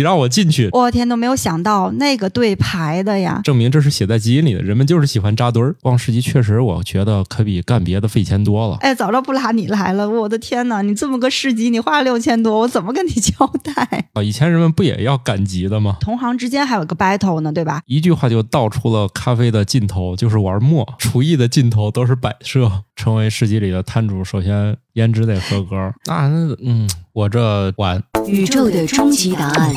[0.00, 3.38] 你让我进去，我天，都没有想到那个队排的呀！
[3.44, 5.76] 证明这是写在基因里的，人们就是喜欢扎堆儿。
[5.82, 8.78] 逛市集确实，我觉得可比干别的费钱多了。
[8.80, 10.80] 哎，早知道不拉你来了，我的天哪！
[10.80, 14.06] 你这么个市集，你花了六千多，我怎么跟你交代？
[14.16, 15.98] 啊，以前人们不也要赶集的吗？
[16.00, 17.82] 同行之间还有个 battle 呢，对吧？
[17.84, 22.72] 一句话就道出了咖啡的尽头就是玩墨，厨艺的尽头都是摆设。
[22.96, 25.76] 成为市集里的摊主，首先颜值得合格。
[26.06, 28.02] 那那嗯，我这完。
[28.26, 29.74] 宇宙的终极答案，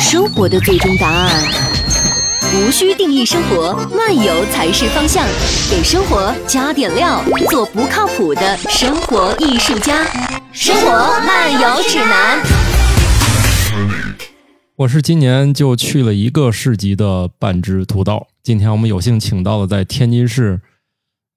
[0.00, 1.30] 生活的最终答案。
[2.56, 5.26] 无需定义生活，漫游才是方向。
[5.70, 7.20] 给生活加点料，
[7.50, 10.04] 做不靠谱的生活艺术家。
[10.52, 10.90] 生活
[11.26, 12.40] 漫游指南。
[14.76, 18.26] 我是今年就去了一个市集的半只土豆。
[18.42, 20.60] 今天我们有幸请到了在天津市。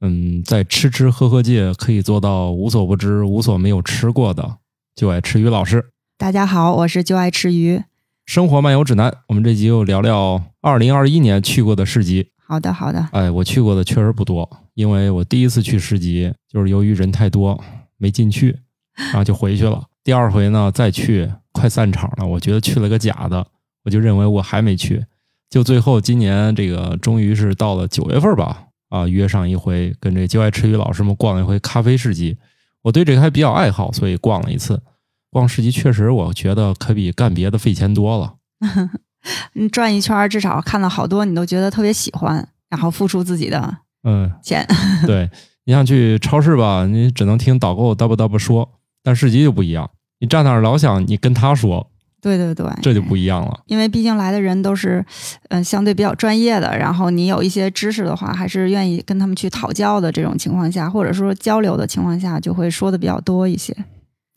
[0.01, 4.57] 嗯，在吃吃喝喝界可以做到无所不知、无所没有吃过的，
[4.95, 5.83] 就爱吃鱼老师。
[6.19, 7.81] 大家好，我是就爱吃鱼
[8.25, 9.11] 生活漫游指南。
[9.29, 12.29] 我们这集又聊聊二零二一年去过的市集。
[12.45, 13.09] 好的，好的。
[13.11, 17.59] 哎，我去过的确实不多，因为我第一次去市集就是由于人太多
[17.97, 18.55] 没进去，
[18.95, 19.83] 然后就回去了。
[20.03, 23.47] 第二回呢再去，快散场了，我觉得去了个假的，
[23.83, 25.03] 我就认为我还没去。
[25.49, 28.66] 就最后今年这个终于是到了九月份吧。
[28.89, 32.37] 啊，约上一回，跟这就爱吃鱼老师们逛了一回咖啡市集。
[32.83, 34.81] 我对这个还比较爱好，所以逛了一次。
[35.29, 38.35] 逛市集确实，我觉得可比干别的费钱多了。
[39.53, 44.65] 你转一圈，至少看到好多你都觉得特别喜欢，然后付出自己的嗯钱。
[45.05, 45.29] 对，
[45.65, 51.91] 你想去超市吧，你只能听导购叨啵叨啵说，但市集就不一样，你站那儿老想你跟他说。
[52.19, 53.59] 对对对，这就不一样了。
[53.67, 55.05] 因为毕竟来的人都是，
[55.49, 56.75] 嗯，相对比较专业的。
[56.77, 60.11] 然后你有一些知识的话，还是愿意跟他们去讨教的。
[60.11, 63.75] 这种情况下，或者说交流的情况下，就会说的比较多一些。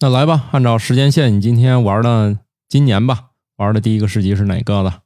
[0.00, 5.00] 那来吧，按照时间线，你今天玩的今年吧，玩的第一个市集是哪个的？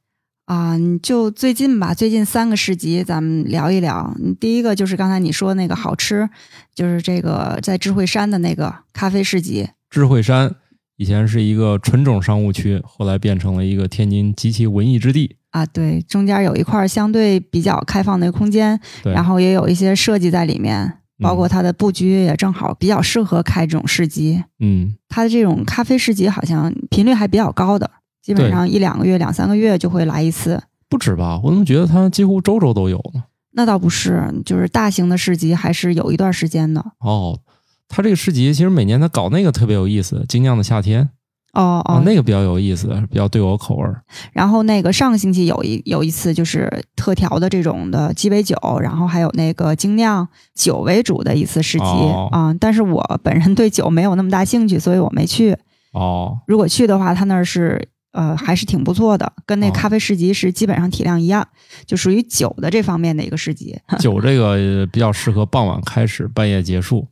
[0.45, 4.13] 啊，你就最近吧，最近三个市集，咱们聊一聊。
[4.39, 6.29] 第一个就是刚才你说那个好吃，
[6.75, 9.69] 就是这个在智慧山的那个咖啡市集。
[9.89, 10.55] 智慧山。
[10.97, 15.65] 以前是一个纯种商务区，后来变成了一个天津极其文艺之地啊。
[15.65, 24.41] 对，中间有一块相对比较开放的空间，然后也有一些设计在里面，包括它的布局也正好比较适合开这种市集。
[24.59, 27.91] 嗯，它的这种咖啡市集好像频率还比较高的，
[28.21, 30.63] 基本上一两个月、两三个月就会来一次。
[30.87, 31.41] 不止吧？
[31.43, 33.25] 我怎么觉得它几乎周周都有呢？
[33.51, 36.81] 那倒不是，就是大型的市集还是有一段时间的。
[36.99, 37.41] 哦。
[37.87, 41.09] 他这个市集其实每年他搞那个特别有意思，精酿的夏天
[41.53, 44.01] 哦哦，那个比较有意思，比较对我口味儿。
[44.33, 51.85] 然后那个上个星期有一有一次就是特调的这种的鸡尾酒，然后还有那个精酿酒为主的一次市集
[52.31, 52.53] 啊。
[52.59, 55.55] 但是我本人对酒没有那么大兴趣，所以我没去。
[55.93, 61.47] 哦，如果去的话，他那儿是呃还是挺不错的，跟那咖啡市集是基本上体量一样，
[61.85, 63.79] 就属于酒的这方面的一个市集。
[63.99, 67.07] 酒这个比较适合傍晚开始，半夜结束。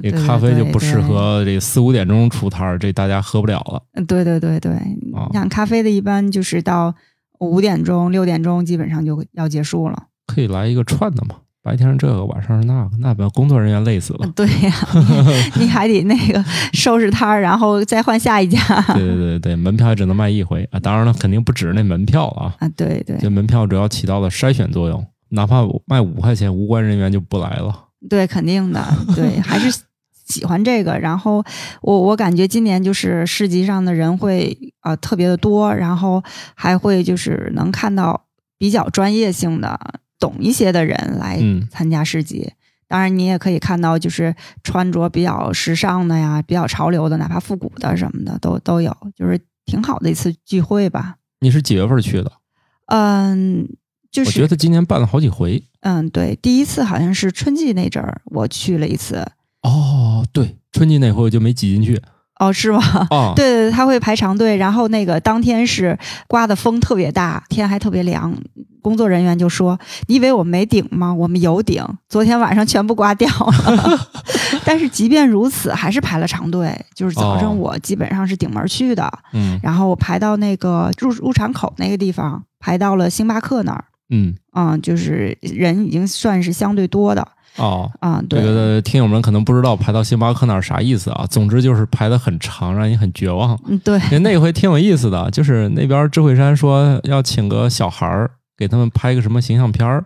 [0.00, 3.82] 这咖啡就不适合这四五点钟出摊儿，这大家喝不了了。
[3.94, 4.72] 嗯，对对对对，
[5.32, 6.94] 像咖啡的一般就是到
[7.40, 10.04] 五点钟、六点钟基本上就要结束了。
[10.26, 11.36] 可以来一个串的嘛？
[11.64, 14.26] 白天是这个，晚上是那个，那把工作人员累死了。
[14.34, 14.74] 对呀，
[15.60, 18.58] 你还得那个收拾摊儿，然后再换下一家。
[18.94, 20.80] 对对对对，门票也只能卖一回啊！
[20.80, 22.52] 当然了，肯定不止那门票啊。
[22.58, 27.72] 啊，对对，这门票主要起到了筛选作用，哪怕卖五块钱，无关人员就不来了。
[28.08, 29.82] 对，肯定的， 对，还是
[30.26, 30.98] 喜欢这个。
[30.98, 31.44] 然后
[31.80, 36.22] 我我感觉今年就是市集上的人会呃特别的多，然后
[36.54, 38.24] 还会就是能看到
[38.58, 39.78] 比较专业性的、
[40.18, 42.52] 懂一些的人来参加市集。
[42.88, 51.16] 当然，你也可以看到就是穿着比较时尚的呀，比较潮流的，哪怕复古的什么的都都有，就是挺好的一次聚会吧。
[51.40, 52.30] 你是几月份去的？
[52.86, 53.66] 嗯，
[54.10, 55.64] 就是我觉得今年办了好几回。
[55.82, 59.24] 嗯，对，第一次好像是春季那阵儿，我去了一次。
[59.62, 62.00] 哦，对，春季那回我就没挤进去。
[62.40, 62.80] 哦，是吗？
[63.10, 68.34] 哦， 对对，他会排长队，然后那个当天是刮的风特别大，天还特别凉，
[68.80, 69.78] 工作人员就说
[70.08, 71.12] ：“你以为我们没顶吗？
[71.14, 74.08] 我们有顶，昨天晚上全部刮掉了。
[74.64, 76.76] ”但是即便如此，还是排了长队。
[76.94, 83.84] 就是早上我基本上是顶门去的，嗯，然后我排到那个入入场口那个地方，排到了星巴克那儿。
[84.12, 87.26] 嗯嗯，就是人已经算是相对多的
[87.56, 88.22] 哦啊。
[88.28, 91.26] 对这个听友们可能不知道排到星巴克那儿啥意思啊？
[91.28, 93.58] 总之就是排的很长，让你很绝望。
[93.66, 93.98] 嗯，对。
[94.20, 100.04] 那回挺有意思的，就是那边智慧山说要请个小孩儿给他们拍个什么形象片儿。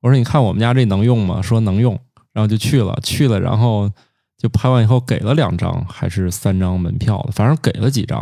[0.00, 1.42] 我说你看我们家这能用吗？
[1.42, 1.98] 说能用，
[2.32, 3.90] 然后就去了，去了，然后
[4.36, 8.18] 就拍完以后给了两张还是三张门票的，反正给了几张。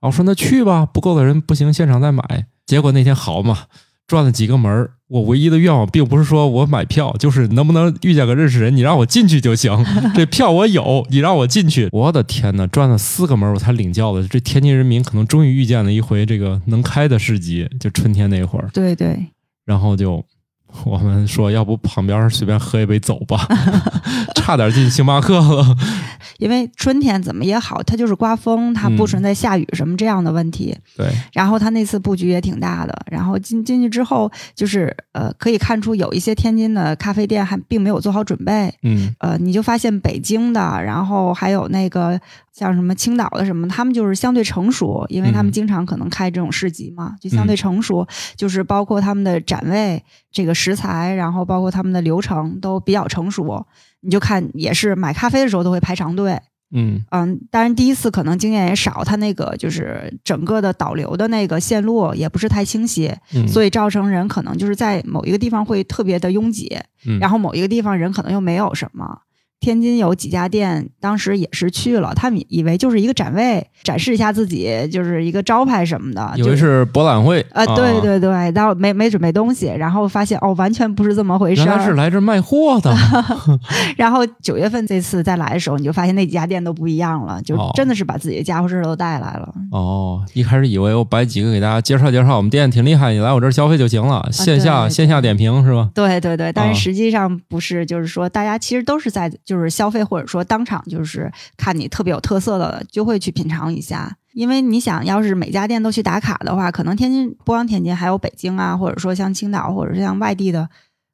[0.00, 2.46] 然后说那去吧，不够的人不行，现场再买。
[2.66, 3.58] 结果那天好嘛，
[4.06, 4.92] 转了几个门儿。
[5.08, 9.72] 我唯一的愿望并不是说我买票，就是能不能遇见个认识人，你让我进去就行。
[10.16, 11.88] 这票我有，你让我进去。
[11.92, 18.68] 我的天呐，转了四个门儿我才领教的，这天津人民可能终于遇见了一回这个能开的市集，就春天那会儿。
[18.72, 19.16] 对对，
[19.64, 20.24] 然后就
[20.84, 23.46] 我们说，要不旁边随便喝一杯走吧，
[24.36, 25.76] 差点进星巴克了。
[26.38, 30.76] 因为春天怎么也好，它就是刮风，它不嗯存在下雨什么这样的问题。
[30.96, 38.72] 对，然后它那次布局也挺大的，然后进进去之后，就是呃，可以看出有一些天津的咖啡店还并没有做好准备。
[38.82, 42.20] 嗯呃，你就发现北京的，然后还有那个
[42.52, 53.64] 像什么青岛的什么，他们就是相对成熟，因为他们嗯经常可能开这种市集嘛，就相对成熟，就是包括他们的展位、这个食材，然后包括他们的流程都比较成熟。
[54.00, 56.40] 你就看，也是买咖啡的时候都会排长队，
[56.74, 66.76] 嗯嗯，当然第一次可能经验也少，他那个就是整个的导流的那个线路也不是太清晰，嗯，所以以造成人可能就是在某一个地方会特别的拥挤，
[67.06, 69.22] 嗯然后某一个地方人可能又没有什么。
[69.60, 81.94] 天津有几家店，当时也是去了，他们以为就是一个展位，展示一下自己，就是一个招牌什么的，以为是博览会啊，对，对对，然后没没准备东西，然后发现哦，完全不是这么回事原来是。
[81.94, 82.94] 来这儿卖货的。
[83.96, 89.52] 然后九月份这次再来的时候，你就发现那几家店都不一样了，就哦真的是把自己的家伙事儿都带来了。
[89.72, 95.88] 哦，一开始以为我摆几个给大家介绍介绍，我们店挺厉害，你来我这儿消费就行了，线下对线下点评是吧？
[95.94, 104.18] 对对对，但啊是实际上不是，就是说大家其实都是在就是消费，或者说当场就是看你特别有特色的，就会去品尝一下。
[104.34, 110.68] 因为你想要是每家店都去打卡的话，可能天津不光天津，还有北京啊，或者说像青岛，或者是像外地的，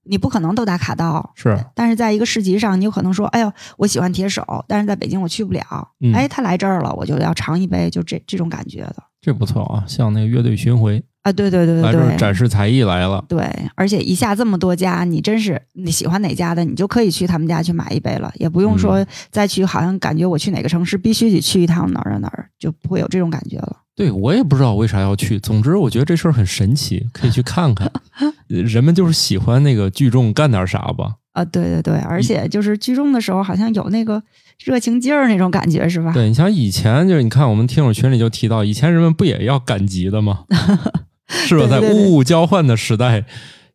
[0.05, 1.33] 你不可能都打卡到。
[1.37, 5.63] 是，但是在一个市集上，你有可能说，哎呦，我喜欢铁手，但是在北京我去不了，
[6.01, 13.25] 嗯哎，他来这儿了，我就要尝一杯，就这这种感觉的这不错啊，像那个乐队巡回啊，对对对对对，展示才艺来了。
[13.29, 23.77] 对，而且一下这么多家，你真是你喜欢哪家的，你就可以去他们家去买一杯了，也不用说再去，好像感觉我去哪个城市必须得去一趟哪儿哪儿哪儿，就不会有这种感觉了。
[23.95, 27.91] 对我也不知道为啥要去，总之我觉得这事儿很神奇，可以去看看。
[28.49, 31.17] 人们就是喜欢那个聚众干点啥吧。
[31.35, 34.23] 啊，对对对，而且就是聚众的时候，好像有那个
[34.65, 36.13] 热情劲儿那种感觉，是吧？
[36.13, 40.45] 对你像以前就是你看我们听友群里就提到，以前人们不也要赶集的吗？
[41.49, 41.67] 是吧？
[41.67, 43.25] 在物物交换的时代，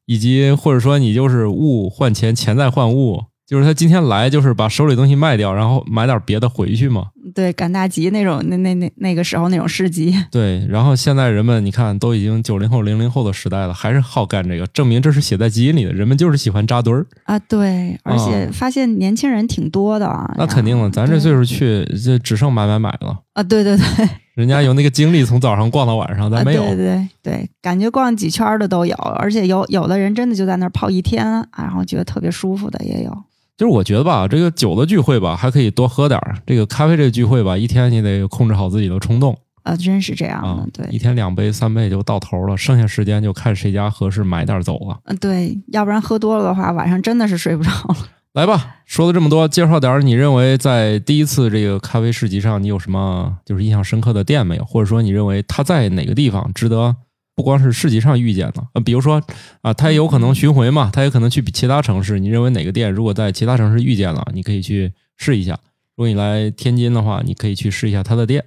[0.06, 7.08] 以及或者说你就是物换钱，钱再换物，就是他今天来就是把手里东西卖掉，然后买点别的回去嘛。
[7.34, 15.92] 对，赶大集那种，那那那那个时候那种市集，对，然后现在人们你看都已经九零后、零零后的时代了，还是好干这个，证明这是写在基因里的。
[15.92, 20.34] 人们就是喜欢扎堆儿，啊，对，而且发现年轻人挺多的啊。
[20.38, 23.20] 那肯定了，咱这岁数去，就只剩买买买了。
[23.34, 26.64] 啊，对对对，人家有那个精力从早上逛到晚上， 咱啊没有。
[26.64, 33.24] 对对对，感觉逛几圈的都有，而且有有的人真的就在那儿泡一天，啊然后觉得特别舒服的也有。
[33.58, 36.38] 就是我觉得吧，这个酒的聚会吧，还可以多喝点儿。
[36.46, 45.00] 这个咖啡这个聚会吧，一天你得控制好自己的冲动啊，真是这样的，啊，对一，天两杯三杯就到头了，剩下时间就看谁家合适买点儿走了。
[45.06, 47.96] 嗯，对，要不然喝多了的话，晚上真的是睡不着了。
[48.34, 54.64] 来吧，说了这么多，介绍点儿你认为在第一次这个咖啡市集上，你有什么就是印象深刻的店没有？
[54.66, 56.96] 或者说你认为它在哪个地方值得
[57.38, 59.22] 不光是市集上遇见了，呃，比如说
[59.62, 62.20] 啊，他也有可能巡回嘛，他也可能去其他城市。
[62.20, 65.54] 你认为哪个店如果在其他城市遇见了，你可以去试一下。
[65.96, 68.44] 如果你来天津的话，你可以去试一下他的店。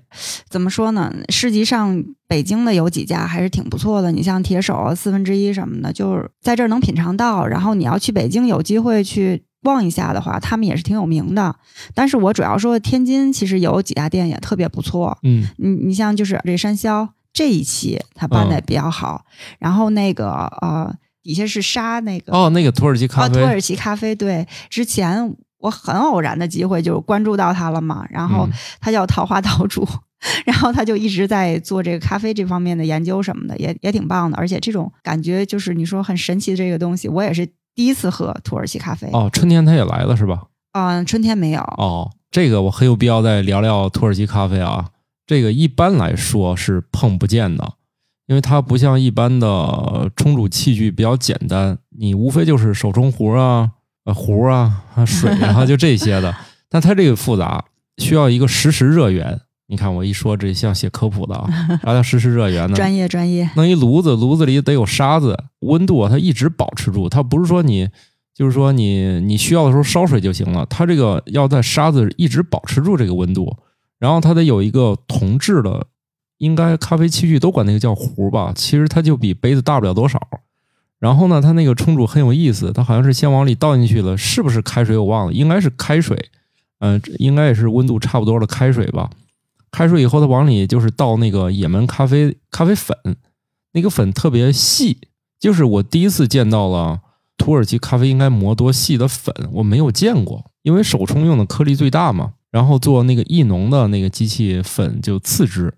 [0.49, 1.15] 怎么说呢？
[1.29, 7.47] 市集上北京的有几家还是挺不错的，你像铁手啊、四分之一什么的，就是在这儿能品尝到。
[7.47, 11.55] 然后你要去北京有机会去逛一下的话，他们也是挺有名的。
[11.95, 15.17] 但是我主要说天津其实有几家店也特别不错。
[15.23, 19.25] 嗯你你像就是这山魈这一期他办的比较好，
[19.59, 28.53] 然后那个呃底下是沙那个哦，那个土耳其咖啊，土啡，耳其咖啡，对，之前我很偶然的机会就关注到他了嘛，然后嗯。
[28.81, 29.87] 他叫桃花岛主，
[30.47, 40.45] 然后他就一直在做这个咖啡这方面的研究什么的，也也挺棒的，而且这种感觉就是你说很神奇的这个东西，我也是第一次喝土耳其咖啡，哦，春天他也来了是吧？
[40.73, 44.87] 嗯，春天没有，哦，这个我很有必要再聊聊土耳其咖啡啊。
[45.31, 47.75] 这个一般来说是碰不见的，
[48.27, 53.71] 因为它不像一般的冲煮器具比较简单，你无非就是手冲壶啊、
[54.07, 56.35] 呃壶啊、啊水啊， 就这些的。
[56.69, 57.65] 但它这个复杂，
[57.99, 59.41] 需要一个实时热源。
[59.69, 61.49] 你看我一说这像写科普的啊，
[61.85, 62.75] 啥叫实时热源呢？
[62.75, 67.89] 专 业专业，弄一炉子，炉子里得有沙子，温度啊，它一直保持住，它不是说你，
[68.35, 73.57] 就是说你你需要的时候烧水就行了，它这个要在沙子一直保持住这个温度，
[74.01, 75.87] 然后它得有一个铜制的
[76.39, 80.19] 应该咖啡器具都管那个叫壶吧，其实它就比杯子大不了多少。
[80.99, 86.31] 然后呢，它那个冲煮很有意思，它好像是先往里倒进去了，是不是开水我忘了，应该是开水，
[86.81, 89.11] 嗯、应该也是温度差不多的开水吧。
[89.71, 92.97] 开水以后，它往里就是倒那个也门咖啡咖啡粉，
[93.73, 94.99] 那个粉特别细，
[95.39, 97.01] 就是我第一次见到了
[97.37, 102.33] 土耳其咖啡应该磨多细的粉，我没有见过，因为手冲用的颗粒最大嘛。
[102.51, 105.73] 然后做那个意浓的那个机器粉就次之，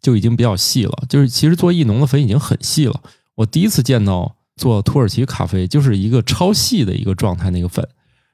[0.00, 0.92] 就已经比较细了。
[1.08, 3.00] 就是其实做意浓的粉已经很细了。
[3.36, 7.86] 我第一次见到做土耳其咖啡就是一个超细的一个状态那个粉。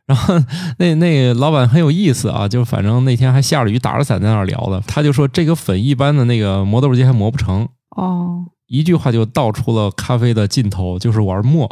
[0.07, 0.35] 然后
[0.79, 11.65] 那那老板很有意思啊，就反正那天还下着雨打着伞在那儿聊的，他就说这个粉一般的那个磨豆机还磨不成，哦一句话就道出了咖啡的尽头，就是玩磨。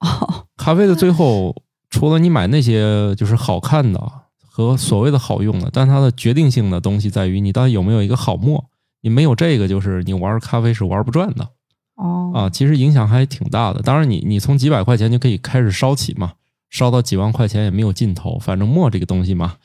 [0.00, 4.00] 哦，咖啡的最后，除了你买那些就是好看的
[4.56, 8.64] 和所谓的好用的，但它的决定性的东西在于你到底有没有一个好墨。
[9.00, 11.48] 你没有这个，就是你玩咖啡是玩不转的
[11.96, 12.48] 哦啊。
[12.48, 13.82] 其实影响还挺大的。
[13.82, 16.34] 当然你，你从几百块钱就可以开始烧起嘛，
[16.70, 18.38] 烧到几万块钱也没有尽头。
[18.38, 19.56] 反正墨这个东西嘛，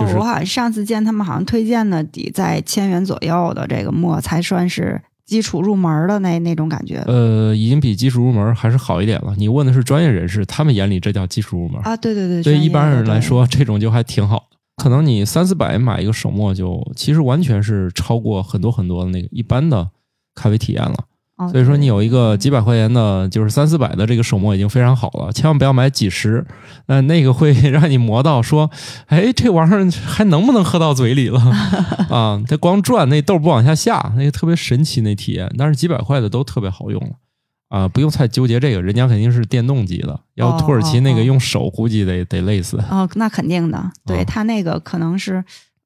[0.00, 9.34] 就是哦，我好像上次见他们好像推荐的得在千元左右的这个墨才算是基础入门的那那种感觉呃，已经比基础入门还是好一点了。
[9.38, 11.80] 你问的是专业人士，他们眼里这叫基础入门。
[11.84, 14.58] 啊，对对对，对一般人来说，这种就还挺好的。
[14.82, 19.88] 可能你三四百买一个手磨就，其实完全是超过很多很多的那个一般的
[20.34, 20.96] 咖啡体验了。
[21.46, 26.44] 哦所以说，你有一个几百块钱的，就是三四百的这个手磨已经非常好了，千万不要买几十，
[26.86, 28.70] 那，那个会 让你磨到说，
[29.06, 31.40] 哎，这玩意儿还能不能喝到嘴里了
[32.10, 32.42] 啊？
[32.48, 35.52] 它光转那豆不往下下，那个特别神奇那体验。
[35.58, 37.10] 但是几百块的都特别好用了
[37.68, 42.76] 啊，不用太纠结这个，人家肯定是电动机的，要土耳其那个用手估计得得累死。
[42.90, 45.42] 哦，那肯定的，对啊它那个可能是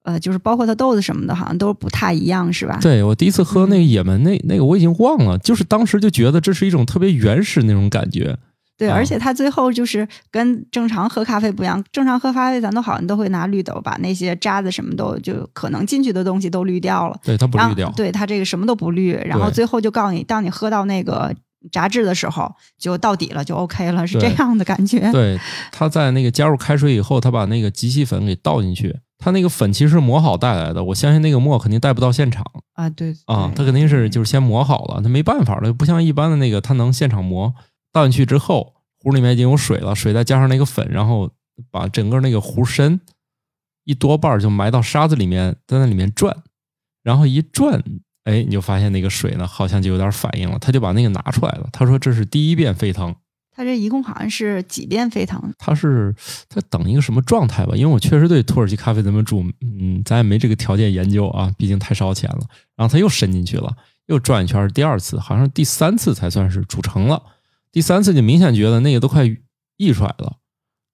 [0.06, 2.78] 呃，就是包括它豆子什么的，好像都不太一样，是吧？
[2.80, 8.36] 对我第一次喝嗯那个也门那那个我已经忘了，就是当时就觉得这是一种特别原始那种感觉。
[8.78, 17.90] 对，啊而且它最后就是跟正常喝咖啡不一样，正常喝咖啡咱都好像都会拿绿豆把那些渣子什么都就可能进去的东西都滤掉了，对，它不滤掉。
[17.96, 21.34] 对它这个什么都不滤，然后最后就告诉你，当你喝到那个
[21.70, 25.10] 杂质的时候，就到底了，就 OK 了，是这样的感觉。
[25.12, 25.38] 对，
[25.72, 28.96] 他在那个加入开水以后，他把那个极细粉给倒进去。
[29.18, 32.44] 他那个粉其实是磨好带来的，我相信那个墨肯定带不到现场
[32.74, 37.54] 啊，对啊，他肯定是就是先磨好了，他没办法了，不像一般的那个他能现场磨。
[37.92, 41.30] 倒进去之后，壶里面已经有水了，水再加上那个粉，然后
[41.70, 43.00] 把整个那个壶身
[43.84, 46.36] 一多半儿就埋到沙子里面，在那里面转，
[47.02, 47.82] 然后一转，
[48.26, 51.68] 哎，你就发现那个水呢好像就有点反应了，他就把那个拿出来了。
[51.72, 53.14] 他说这是第一遍沸腾，
[53.52, 55.40] 他这一共好像是几遍沸腾？
[55.56, 56.12] 他是
[56.48, 57.76] 在等一个什么状态吧？
[57.76, 62.40] 因为我确实对土耳其咖啡怎么煮，嗯，咱也没这个条件研究啊，毕竟太烧钱了。
[62.74, 63.72] 然后他又伸进去了，
[64.06, 67.22] 又转一圈儿，第二次好像第三次才算是煮成了。
[67.70, 69.24] 第三次就明显觉得那个都快
[69.76, 70.36] 溢出来了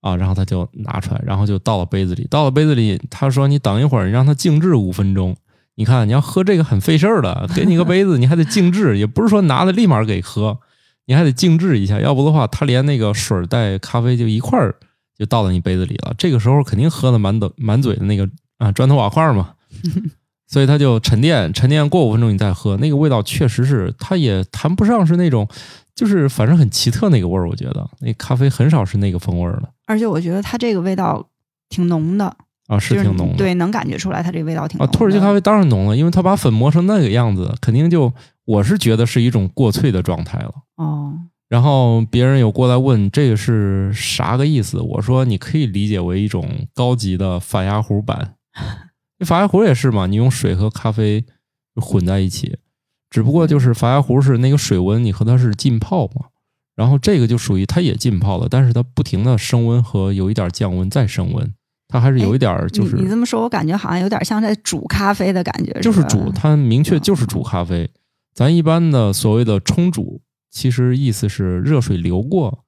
[0.02, 5.34] 啊，然后他就拿出来，然后就倒到杯子里，倒到杯子里，他说你等一会儿，你让它静置五分钟。
[5.74, 10.58] 你看，你要喝这个很费事儿的，给你个杯子，你还得静置，也不是说拿了立马给喝，
[11.06, 14.74] 你还得静置一下，要不的话，它连那个水儿带咖啡就一块儿
[15.16, 16.14] 就倒到你杯子里了。
[16.18, 19.54] 这个时候肯定喝的满嘴满嘴的那个啊砖头瓦块儿嘛，
[20.46, 25.48] 所以它就沉淀，沉淀过五分钟你再喝，那个味道确实是，它也谈不上是那种，
[25.94, 27.48] 就是反正很奇特那个味儿。
[27.48, 31.26] 我觉得那咖啡很少是那个风味儿的而且我觉得它这个味道
[31.70, 32.36] 挺浓的，
[32.68, 33.36] 啊，是挺浓的。
[33.36, 34.98] 对，能感觉出来它这个味道挺啊，浓的。
[34.98, 38.12] 土耳其咖啡当然浓了，因为它把粉磨成那个样子，肯定就
[38.44, 40.52] 我是觉得是一种过萃的状态了。
[40.76, 41.12] 哦，
[41.48, 48.34] 然后别人有过来问这个是啥个意思，我说你可以理解为一种高级的反压壶版。
[49.24, 51.24] 反压壶也是嘛，你用水和咖啡
[51.76, 52.56] 混在一起，
[53.08, 56.26] 只不过就是反压壶是那个水温，你和它是浸泡嘛，
[56.74, 61.54] 然后这个就属于它也浸泡了，但是它不停的升温和有一点降温再升温，
[61.92, 67.90] 它还是有一点儿就是你你这么说，我感觉好像有点像在煮咖啡的感觉，就是煮，它明确就是煮咖啡。
[68.32, 72.64] 咱一般的所谓的冲煮，其实意思是热水流过，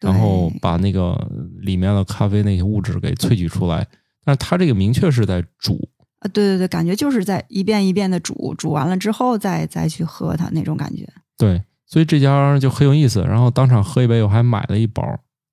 [0.00, 3.86] 然后把那个里面的咖啡那些物质给萃取出来。
[4.24, 5.88] 但是它这个明确是在煮，
[6.18, 11.08] 啊，对对对，感觉就是在一遍一遍的煮，煮完了之后再再去喝它那种感觉。
[11.36, 13.22] 对，所以这家就很有意思。
[13.22, 15.02] 然后当场喝一杯，我还买了一包。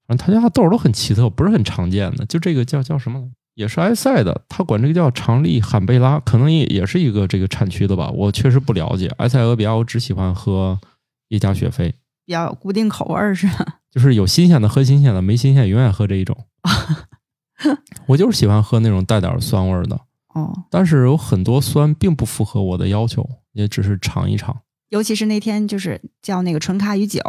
[0.07, 2.25] 反正他家豆都很奇特，不是很常见的。
[2.25, 3.29] 就这个叫叫什么？
[3.55, 8.09] 也是埃塞的，他管这个叫长利罕贝拉，可能也也是一个这个产区的吧。
[8.09, 10.77] 我确实不了解埃塞俄比亚，我只喜欢喝
[11.29, 11.93] 耶加雪菲，
[12.25, 13.79] 比较有固定口味儿是吧？
[13.89, 16.35] 就是有新鲜的喝新鲜的，没新鲜永远喝这一种。
[18.07, 19.99] 我就是喜欢喝那种带点儿酸味儿的，
[20.33, 23.27] 哦，但是有很多酸并不符合我的要求。
[23.55, 24.53] 也只是尝一尝。
[24.89, 27.21] 尤其是那天就是叫那个纯咖与酒，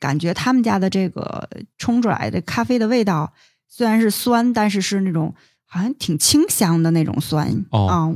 [0.00, 3.32] 感觉他们家的这个冲出来的咖啡的味道
[3.68, 5.32] 虽然是酸，但是是那种
[5.66, 8.12] 好像挺清香的那种酸哦啊。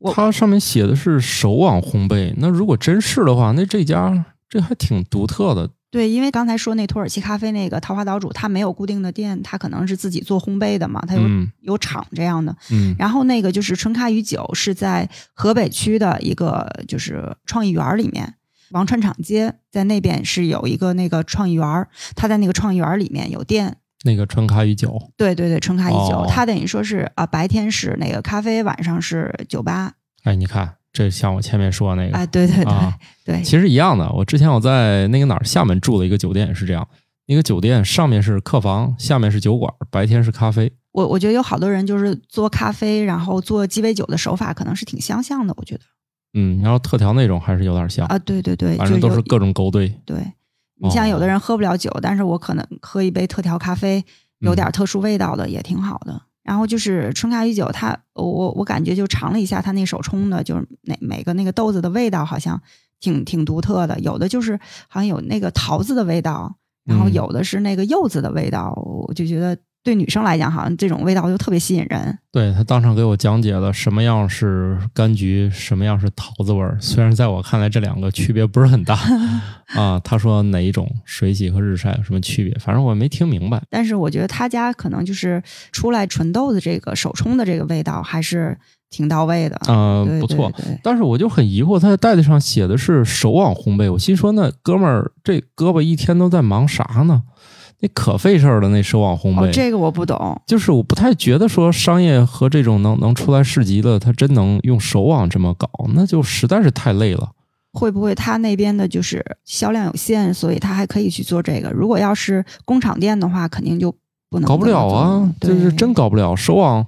[0.00, 5.70] 我它上面写的是手网烘焙，那如果真是的话，那这家这还挺独特的。
[5.90, 12.54] 对，因为刚才说那土耳其咖啡那个桃花岛主，他没有固定的店，他可能是自己做烘焙的嘛，他有、嗯有厂这样的。
[12.70, 18.34] 嗯然后那个就是春咖与酒是在河北区的一个就是创意园里面，
[18.70, 23.76] 王川厂街在那边是有一个那个创意园儿，他在那个创意园儿里面有店。
[24.04, 29.94] 那个纯咖与酒，对对对，春咖与酒，哦它等于说是啊、白天是那个咖啡，晚上是酒吧。
[30.22, 34.08] 哎，你看，这像我前面说的那个，哎，对对对、啊对，其实一样的。
[34.12, 36.86] 我之前我在那个哪儿厦门住了一个酒店，也是这样。
[37.26, 40.72] 那个酒店上面是客房，下面是酒馆，白天是咖啡。
[40.92, 45.80] 我我觉得有好多人就是做咖啡，然后做鸡尾酒的手法可能是挺相像的，我觉得
[46.34, 49.88] 嗯，然后特调那种还是有点像，啊，对对对，反正都是各种勾兑。
[50.04, 50.16] 对，
[50.80, 54.04] 你像有的哦人喝不了酒，但是我可能喝一杯特调咖啡，
[54.40, 56.22] 有嗯点特殊味道的也挺好的。
[56.42, 62.58] 然后就是春咖与酒，它我我我感觉就尝了一下它那手冲的，就是每每个那个豆子的味道好像
[63.00, 64.58] 挺挺独特的，有的就是
[64.88, 68.72] 好像有那个桃子的味道，然后嗯有的是那个柚子的味道，
[69.06, 72.18] 我就觉得对女生来讲，好像这种味道就特别吸引人。
[72.30, 76.76] 对他当场给我讲解了什么样是柑橘，什么样是桃子味儿。
[76.80, 78.98] 虽然在我看来这两个区别不是很大
[79.74, 83.62] 啊，他说哪一种水洗和日晒有什么区别，反正我没听明白。
[83.70, 85.42] 但是我觉得他家可能就是
[85.72, 88.56] 出来纯豆子这个手冲的这个味道还是
[88.90, 89.58] 挺到位的。
[89.68, 90.52] 嗯、对不错。
[90.82, 97.22] 但是我就很疑惑，他的袋子上写的是手网烘焙，我心说那哥们儿这胳膊一天都在忙啥呢？
[97.80, 99.46] 那可费事儿了，那手网烘焙。
[99.46, 100.40] 哦，这个我不懂。
[100.46, 107.30] 就是我不太觉得说商业和这种能能出来市集的，他真能用手网这么搞，那就实在是太累了。
[107.72, 111.70] 会不会他那边的就是销量有限，所以他还可以去做这个？
[111.70, 113.94] 如果要是工厂店的话，肯定就
[114.28, 116.34] 不能搞不了啊，就是真搞不了。
[116.34, 116.84] 手网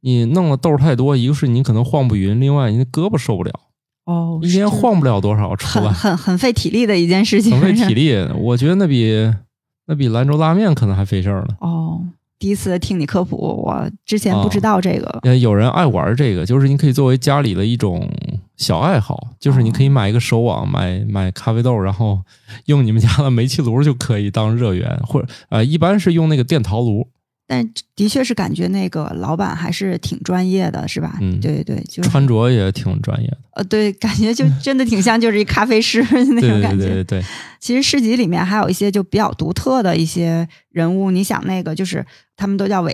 [0.00, 3.52] 你弄了豆儿太多，一个是你可能晃不匀，另外你那胳膊受不了，
[4.04, 8.14] 哦，一天晃不了多少出很，很很费体力的一件事情，很费体力。
[8.36, 9.32] 我觉得那比
[9.86, 11.56] 那比兰州拉面可能还费事儿呢。
[11.60, 12.00] 哦，
[12.38, 15.20] 第一次听你科普，我之前不知道这个。
[15.22, 18.08] 呃，有人爱玩这个，就是你可以作为家里的一种
[18.56, 22.20] 小爱好，就是你可以买一个手网，买买咖啡豆，然后
[22.66, 27.08] 用你们家的煤气炉就可以当热源，或者呃，一般是用那个电陶炉，
[27.46, 31.18] 但的确是感觉那个老板还是挺专业的，是吧？
[31.20, 33.38] 嗯对对，就是穿着也挺专业的。
[33.54, 36.86] 呃，对，感觉就 真的挺像就是一咖啡师那对对种感觉。
[36.86, 37.22] 对对对，
[37.60, 42.04] 其实市集里面还有一些就比较独特的一些人物，你想那个就是
[42.36, 42.92] 他们都叫韦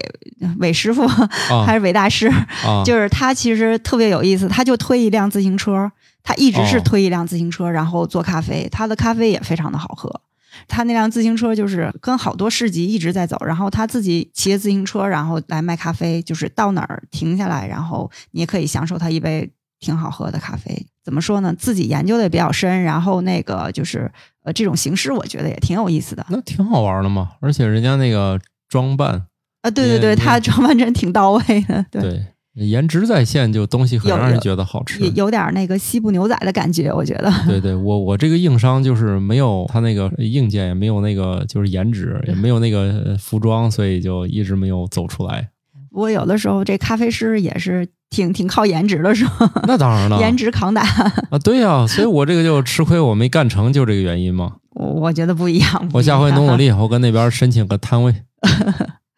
[0.58, 1.28] 韦师傅、啊
[1.64, 2.26] 还是韦大师，
[2.64, 5.90] 啊，就是他其实特别有意思，他就推一辆自行车，
[6.24, 10.20] 他一直是哦推一辆自行车，然后做咖啡，他的咖啡也非常的好喝。
[10.68, 20.86] 他那辆自行车就是跟好多市集一直在走，然后他自己骑着自行车，然后来卖咖啡，就是到哪儿停下来，然后你也可以享受他一杯挺好喝的咖啡。
[21.02, 21.54] 怎么说呢？
[21.58, 24.10] 自己研究的也比较深，然后那个就是
[24.44, 26.24] 呃这种形式，我觉得也挺有意思的。
[26.28, 29.26] 那挺好玩的嘛，而且人家那个装扮，
[29.62, 32.26] 啊，对对对，他装扮真挺到位的，对，对，
[32.60, 35.10] 颜值在线，就东西很让人觉得好吃也。
[35.10, 37.32] 有点那个西部牛仔的感觉，我觉得。
[37.48, 45.48] 对对，我我这个硬伤就是没有他那个硬件，也没有那个就是颜值， 也没有那个呃服装，所以就一直没有走出来。
[45.90, 49.50] 不过有的时候这咖啡师也是挺挺靠颜值的，是吧？
[49.66, 50.82] 那当然了，颜值扛打，
[51.30, 54.52] 啊，对呀、所以我这个就吃亏，我没干成，就这个原因嘛。
[54.74, 55.88] 我我觉得不一样。
[55.92, 56.56] 我下回努努。
[56.56, 58.14] 力，我跟那边申请个摊位。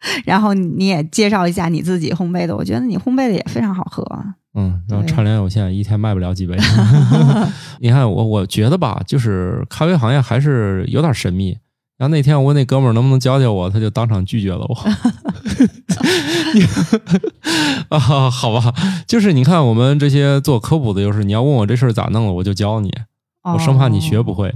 [0.25, 4.03] 然后你也介绍一下你自己烘焙的，我觉得你烘焙的也非常好喝。
[4.55, 6.55] 嗯，然后对产量有限，一天卖不了几杯。
[7.81, 11.57] 你看我，我觉得吧，就是咖啡行业还是有点神秘。
[11.97, 14.75] 然后那天我问那哥们儿能不能教教我，他就当场拒绝了我。
[17.89, 18.73] 啊，好吧，
[19.07, 22.91] 就是你看我们这些做科普的，就是你要问我这事儿咋弄了，我就教你，
[23.43, 24.35] 我生怕你学不哦。
[24.35, 24.47] 会。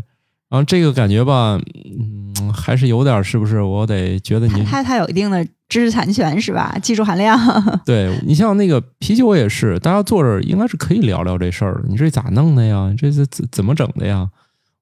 [0.49, 1.59] 然后这个感觉吧，
[1.99, 3.61] 嗯，还是有点儿，是不是？
[3.61, 6.77] 我得觉得你它它它有一定的知识产权是吧？
[6.81, 7.37] 技术含量。
[7.85, 11.85] 对你像那个啤酒也是，大家坐这儿应该是可以聊聊这事儿的。
[11.87, 12.93] 你这咋弄的呀？
[12.97, 14.29] 这这是怎怎么整的呀？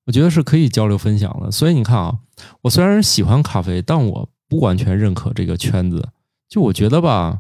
[0.06, 1.50] 我觉得是可以交流分享的。
[1.50, 2.16] 所以你看啊，
[2.62, 6.10] 我虽然喜欢咖啡，但我不完全认可这个圈子。
[6.48, 7.40] 就我觉得吧，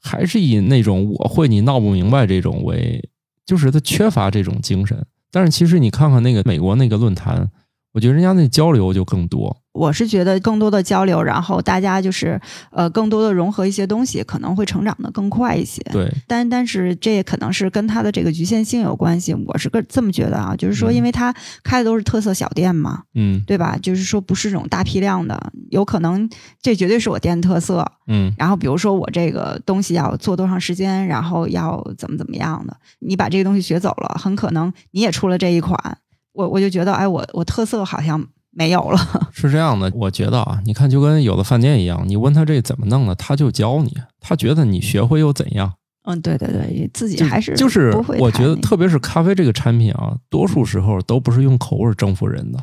[0.00, 3.08] 还是以那种我会你闹不明白这种为，
[3.44, 5.04] 就是他缺乏这种精神。
[5.32, 7.50] 但是其实你看看那个美国那个论坛，
[7.92, 9.56] 我觉得人家那交流就更多。
[9.74, 15.82] 我是觉得更多的交流，然后大家就是呃更多的融合一些东西，可能会成长的更快一些。
[15.92, 19.34] 对，但但是这也可能是跟他的这个局限性有关系。
[19.34, 21.34] 我是个这么觉得啊，就是说，嗯因为他
[21.64, 23.76] 开的都是特色小店嘛，嗯对吧？
[23.82, 26.30] 就是说不是这种大批量的，有可能
[26.62, 27.84] 这绝对是我店特色。
[28.06, 35.98] 嗯然后比如说我这个东西要做多长时间，然后要怎么怎么样的，你把这个东西学走了，很可能你也出了这一款，
[36.32, 38.98] 我我就觉得，哎，我我特色好像没有了。
[39.32, 45.72] 是这样的，我觉得啊，你看就跟有的饭店一样，你问他这怎么弄的，他就教你，他觉得你学会又怎样？
[46.04, 47.90] 嗯，对对对，自己还是就是。
[48.18, 52.58] 我觉得，特别是咖啡这个产品啊，多数时候都不是用口味征服人的，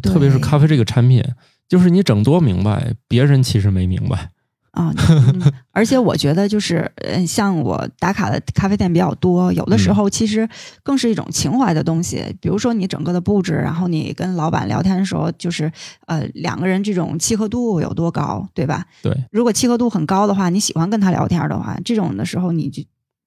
[0.00, 1.22] 特别是咖啡这个产品，
[1.68, 4.30] 就是你整多明白，别人其实没明白。
[4.76, 10.48] 啊、嗯而且我觉得就是，嗯，像我打卡的咖啡店比较多，有的时候其实
[10.82, 12.24] 更是一种情怀的东西。
[12.40, 15.70] 比如说你整个的布置，然后你跟老板聊天的时候，就是
[16.06, 18.84] 呃两个人这种契合度有多高，对吧？
[19.02, 22.82] 对，如果契合度很高的话，你喜欢跟他聊天的话，这种的时候你就。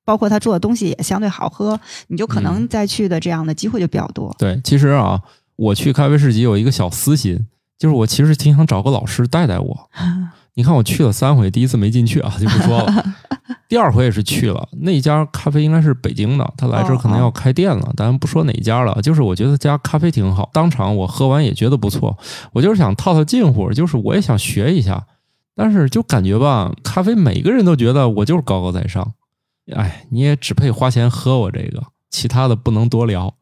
[0.05, 4.35] 包括他做的东西也相对好喝，你就可能嗯再去的这样的机会就比较多。
[4.39, 5.21] 对，其实啊，
[5.55, 7.45] 我去咖啡市集有一个小私心，
[7.77, 9.89] 就是我其实挺想找个老师带带我。
[10.59, 13.05] 你看我去了三回，第一次没进去啊，就不说了。
[13.69, 19.01] 第二回也是去了，那家咖啡应该是北京的，他来这儿可能要开店了，咱不说哪家了。
[19.01, 22.17] 就是我觉得家咖啡挺好，当场我喝完也觉得不错。
[22.51, 25.01] 我就是想套套近乎，就是我也想学一下，
[25.55, 29.13] 但是就感觉吧，咖啡每个人都觉得我就是高高在上，
[29.73, 33.33] 哎，你也只配花钱喝我这个，其他的不能多聊。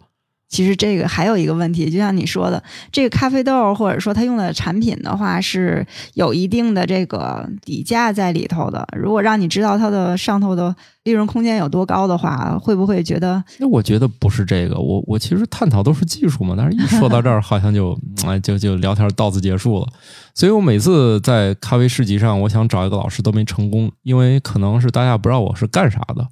[0.50, 8.88] 其实这个还有一个问题，就像你说的，这个咖啡豆或者说它用的产品的话，是有一定的这个底价在里头的。
[8.98, 19.88] 如果让你知道它的上头的利润空间有多高的话，会不会觉得那我觉得不是这个，我我其实探讨都是技术嘛，但是一说到这儿， 好像就哎就就聊天到此结束了。
[20.34, 26.26] 所以我每次在咖啡市集上，我想找一个老师都没成功，因为可能是大家不知道我是干啥的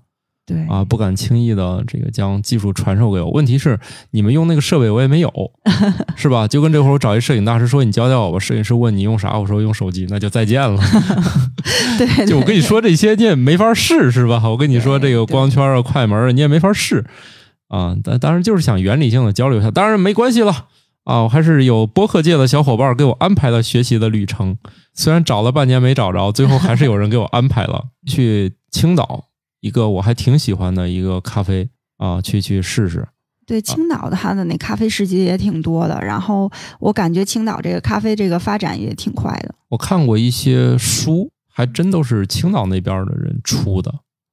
[0.47, 3.31] 对啊，不敢轻易的这个将技术传授给我。
[3.31, 3.79] 问题是
[4.11, 5.31] 你们用那个设备我也没有，
[6.15, 6.47] 是吧？
[6.47, 10.79] 就跟这会儿我找一摄影大师说你教教我吧，摄影师问你用啥，我说用手机，那就再见了。
[11.97, 12.07] 对？
[12.27, 14.41] 就我跟你说这些，你也没法试，是吧？
[14.47, 17.03] 我跟你说这个光圈啊、快门啊，你也没法试
[17.69, 17.95] 啊。
[18.03, 20.67] 但当然就是想原理性的交流一下，当然没关系了
[21.05, 21.23] 啊。
[21.23, 24.57] 我还是有播客界的小伙伴给我安排了学习的旅程，
[24.93, 29.25] 虽然找了半年没找着，最后还是有人给我安排了去青岛
[29.65, 33.07] 一个我还挺喜欢的一个咖啡啊，去去试试。
[33.47, 39.55] 对，青岛它的那咖啡市集也挺多的，然后我感觉青岛这个咖啡这个发展也挺快的。
[39.69, 43.91] 我看过一些书，还真都是青岛那边的人出的，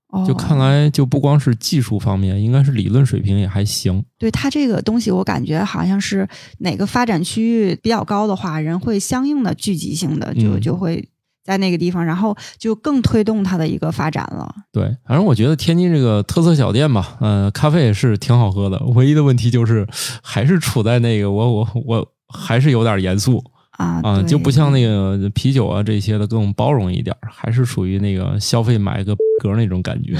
[0.08, 4.04] 哦、就看来就不光是技术方面，应该是理论水平也还行。
[4.18, 11.08] 对它这个东西，我感觉好像是哪个发展区域比较高的话，人会相应的聚集性的就嗯就会
[11.44, 14.54] 在那个地方，然后就更推动它的一个发展了。
[14.72, 18.78] 对，反正我觉得天津这个特色小店吧，呃，咖啡也是挺好喝的。
[18.94, 19.86] 唯一的问题就是
[20.22, 30.16] 还是处在那个我我我还是有点严肃啊啊，就不像那个啤酒啊这些的更包容一点，还是属于那个消费买个 格那种感觉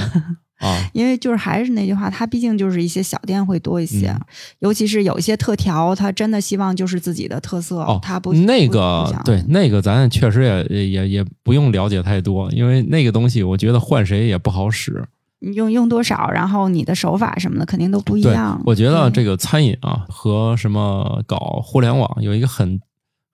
[0.63, 0.89] 啊。
[0.93, 4.21] 因为就是还是那句话，它毕竟就是一些小店会多一些，嗯
[4.59, 15.03] 尤其是有一些特调，它真的希望就是自己的特色，哦，它不那个对那个咱确实也也也不用了解太多，因为那个东西我觉得换谁也不好使。
[15.45, 22.79] 你用用多少，然后你的手法什么的肯定都不一样。，我觉得这个餐饮啊和什么搞互联网有一个很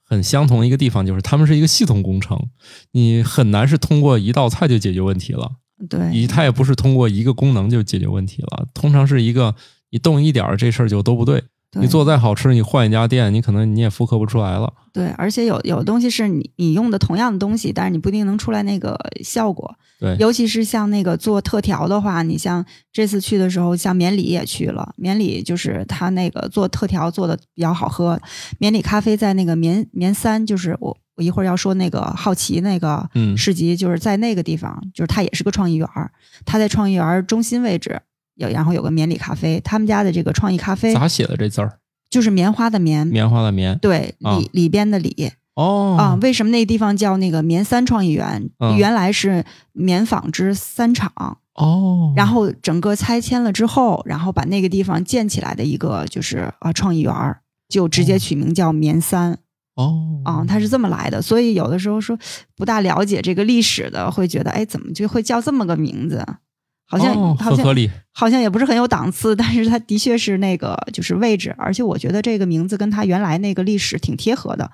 [0.03, 2.47] 很相同的一个地方，就是他们是一个系统工程，
[2.93, 5.51] 你很难是通过一道菜就解决问题了，
[5.87, 9.55] 对以及它也不是通过一个功能就解决问题了，通常是一个
[9.91, 11.43] 你动一点儿这事儿就都不对。
[11.71, 14.73] 对你做再好吃，你换一家店，你可能你也复刻不出来了。
[14.91, 19.71] 对，而且有有东西是你你用的同样的东西，但是你不一定能出来那个效果。
[19.99, 28.19] 对，尤其是像那个做特调的话，你像这次去的时候，像绵里也去了，绵里就是他那个做特调做的比较好喝。
[28.57, 36.09] 绵里咖啡在那个绵绵三，就是我我一会儿要说那个好奇那个嗯市集，就是在那个地方，就是它也是个创意园儿，
[36.45, 38.01] 它在创意园儿中心位置。
[38.39, 41.77] 有，然后有个绵里咖啡，他们家的这个创意咖啡咋写的这字儿？
[42.09, 43.77] 就是棉花的棉，棉花的棉。
[43.77, 48.49] 对啊里里边的里，哦啊，为什么那个地方叫那个棉三创意园？
[48.57, 51.11] 嗯原来是棉纺织三厂，
[51.53, 59.37] 哦，然后整个拆迁了之后，然后把那个地方建起来的一个就是啊创意园儿，就直接取名叫棉三
[59.75, 61.21] 哦啊，它是这么来的。
[61.21, 62.17] 所以有的时候说
[62.55, 66.25] 不大了解这个历史的，会觉得哎，怎么就会叫这么个名字？
[66.89, 67.89] 好像、哦好像很合理。
[68.11, 74.69] 好像也不是很有档次， 但是它的确是那个就是位置，而且我觉得这个名字跟它原来那个历史挺贴合的。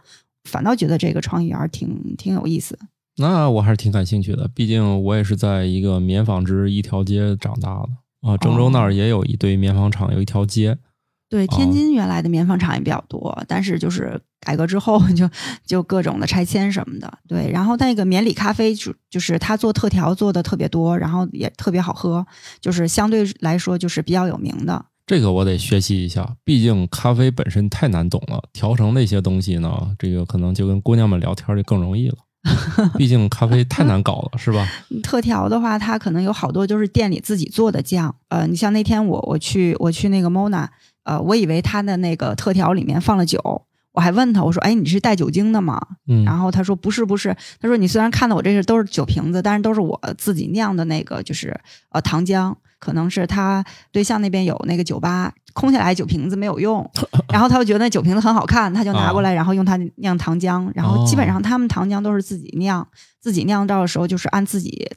[0.50, 2.78] 反倒觉得这个创意园挺挺有意思。
[3.18, 8.38] 那我还是挺感兴趣的，毕竟我也是在一个棉纺织一条街长大的啊。
[8.38, 10.78] 郑州那儿也有一堆棉纺厂，有一条街。
[11.28, 15.28] 对，天津原来的棉纺厂也比较多，但是就是改革之后 就
[15.66, 17.12] 就各种的拆迁什么的。
[17.28, 22.26] 对，然后那个棉里咖啡就就是他做特调做的特别多，然后也特别好喝，
[22.62, 24.86] 就是相对来说就是比较有名的。
[25.08, 32.18] 这个我得学习一下，毕竟咖啡本身太难懂了，调成那些东西呢，这个可能就跟姑娘们聊天就更容易了。
[32.96, 34.68] 毕竟咖啡太难搞了，是吧？
[35.02, 38.16] 特调的话，它可能有好多就是店里自己做的酱。
[38.30, 40.68] 呃，你像那天我我去我去那个 Mona。
[41.06, 43.40] 呃，我以为他的那个特调里面放了酒，
[43.94, 51.58] 我还问他，我说：“哎，你是带酒精的吗？”嗯，然后他说：“不是，不是。”他说：“你虽然看到我这是都是酒瓶子，但是都是我自己酿的那个，就是
[51.92, 56.90] 呃糖浆，可能是他对象那边有那个酒吧空下来酒瓶子没有用，
[57.32, 60.70] 然后他又觉得那酒瓶子很好看，他就拿过来，然后用它酿糖浆。
[60.76, 62.86] 然后基本上他们糖浆都是自己酿，
[63.22, 64.92] 自己酿造的时候就是按自己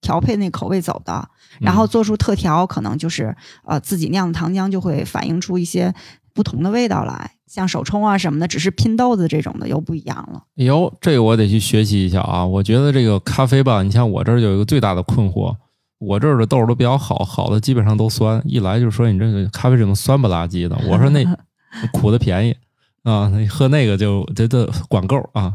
[0.00, 1.28] 调配那口味走的。”
[1.60, 5.94] 然后做出特调，可能就是呃自己酿的糖浆就会反映出一些
[6.32, 10.42] 不同的味道来，像手冲啊什么的，只是拼豆子这种的又不一样了。
[10.56, 12.44] 哎呦，这个我得去学习一下啊！
[12.44, 15.54] 我觉得这个咖啡吧，你像我这儿有一个最大的困惑，
[15.98, 20.76] 我这儿的豆都比较好，好的基本上都酸，一来就说你这个咖啡怎么酸不拉几的？
[20.88, 21.24] 我说那
[21.92, 22.56] 苦的便宜
[23.04, 25.52] 啊，你喝那个就这这管够啊。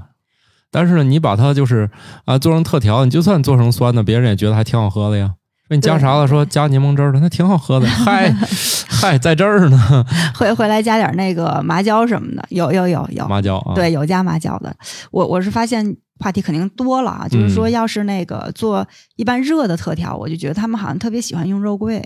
[0.71, 1.89] 但是呢，你把它就是
[2.25, 5.33] 啊做成特调，你就算做成酸的，别人也觉得还挺好喝的呀。
[5.69, 6.27] 说你加啥了？
[6.27, 7.85] 说加柠檬汁的，那挺好喝的。
[7.87, 8.31] 嗨
[8.89, 10.05] 嗨，在这儿呢。
[10.35, 13.75] 回回来加点那个麻椒什么的，有有有有麻椒啊。
[13.75, 14.75] 对，有加麻椒的。
[15.11, 22.03] 我我是发现话题肯定多了啊，就是说，要是那个做一般热的特调，我就觉得他们好像特别喜欢用肉桂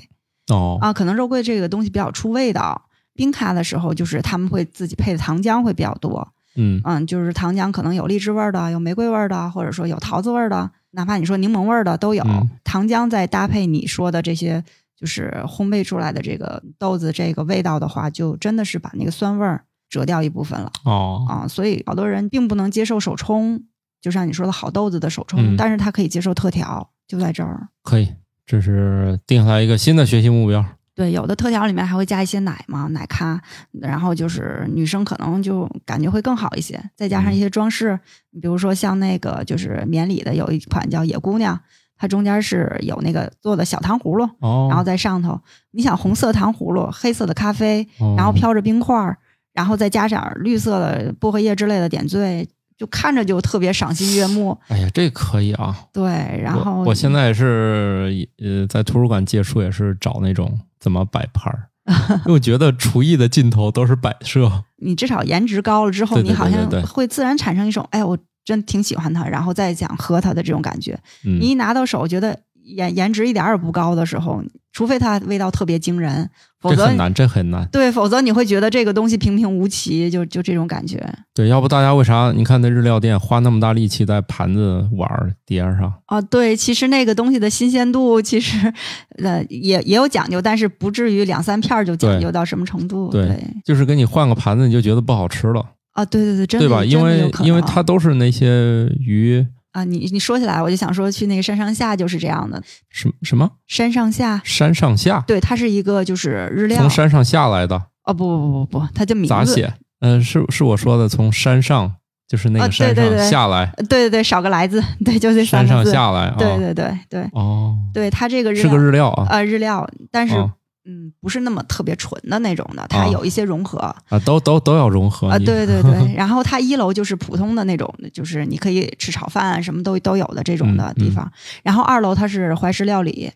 [0.51, 2.89] 哦啊，可能肉桂这个东西比较出味道。
[3.15, 6.27] 冰咖的时候，就是他们会自己配的糖浆会比较多。
[6.55, 10.69] 嗯嗯，就是糖浆可能有荔枝味的，有玫瑰味的，或者说有桃子味的。
[10.95, 12.23] 哪怕你说柠檬味儿的都有，
[12.63, 14.63] 糖浆再搭配你说的这些，
[14.95, 20.71] 就是烘焙出来的这个豆子这个味道的话，就真的是把那个酸味儿折掉一部分了。
[20.85, 23.63] 哦啊，所以好多人并不能接受手冲，
[24.01, 27.69] 就像你说的好豆子的手冲，但是他可以接受特调，就在这儿。
[27.81, 28.13] 可以，
[28.45, 30.63] 这是定下来一个新的学习目标。
[30.95, 37.99] 对，有的特调里面还会加一些奶嘛，奶咖，然后就是女生可能就感觉会更好一些，再加上一些装饰，
[38.41, 41.59] 比如说像那个就是棉里的有一款叫野姑娘，
[41.97, 44.29] 它中间是有那个做的小糖葫芦，
[44.69, 49.17] 然后在上头，你想红色糖葫芦，黑色的咖啡，然后飘着冰块儿，
[49.53, 52.47] 然后再加上绿色的薄荷叶之类的点缀。
[52.77, 54.57] 就看着就特别赏心悦目。
[54.67, 55.77] 哎呀，这可以啊！
[55.91, 56.03] 对，
[56.41, 61.69] 然后我现在是呃，在图书馆借书也是找那种怎么摆盘儿，
[62.25, 64.63] 因为我觉得厨艺的尽头都是摆设。
[64.77, 70.99] 你至少颜值高了之后，你好像会自然产生一种哎，我真挺喜欢它，然后再想喝它的这种感觉。
[71.23, 74.43] 你一拿到手，觉得颜颜值一点也不高的时候。
[74.75, 76.27] 除非它味道特别惊人，
[76.59, 77.63] 否则很难，这很难。
[77.71, 80.99] 对，否则你会觉得这个东西平平无奇，就就这种感觉。
[81.31, 82.33] 对，要不大家为啥？
[82.35, 85.07] 你看那日料店花那么大力气在盘子、碗
[85.45, 85.93] 碟上？
[86.07, 88.73] 啊，对，其实那个东西的新鲜度，其实
[89.19, 93.11] 呃也也有讲究，但是不至于两三片就讲究到什么程度。
[93.11, 95.63] 对，就是给你换个盘子，你就觉得不好吃了。
[95.91, 96.83] 啊，对对对，真的对吧？
[96.83, 99.45] 因为因为它都是那些鱼。
[99.73, 102.61] 啊，你你说起来，我就想说去那个山上下就是这样的。
[102.89, 103.49] 什什么？
[103.67, 104.41] 山上下？
[104.45, 105.23] 山上下？
[105.27, 106.79] 对，它是一个就是日料。
[106.79, 107.75] 从山上下来的？
[108.05, 109.29] 哦，不不不不不，它叫名字。
[109.29, 109.73] 咋写？
[109.99, 111.91] 嗯，是是我说的，从山上
[112.27, 113.73] 就是那个山上下来。
[113.89, 116.33] 对对对，少个来字，对，就这山上下来。
[116.37, 117.29] 对对对对。
[117.33, 117.77] 哦。
[117.93, 119.27] 对，它这个日是个日料啊。
[119.29, 120.35] 呃，日料，但是。
[120.85, 126.13] 嗯，不是那么特别纯的那种的，它有一些融合啊，都都都要融合啊，对对 对。
[126.13, 131.31] 然后它一楼就是普通的那种，就是你可以吃炒饭啊什么都都有的这种的地方。
[131.63, 133.31] 然后二楼它是怀石料理，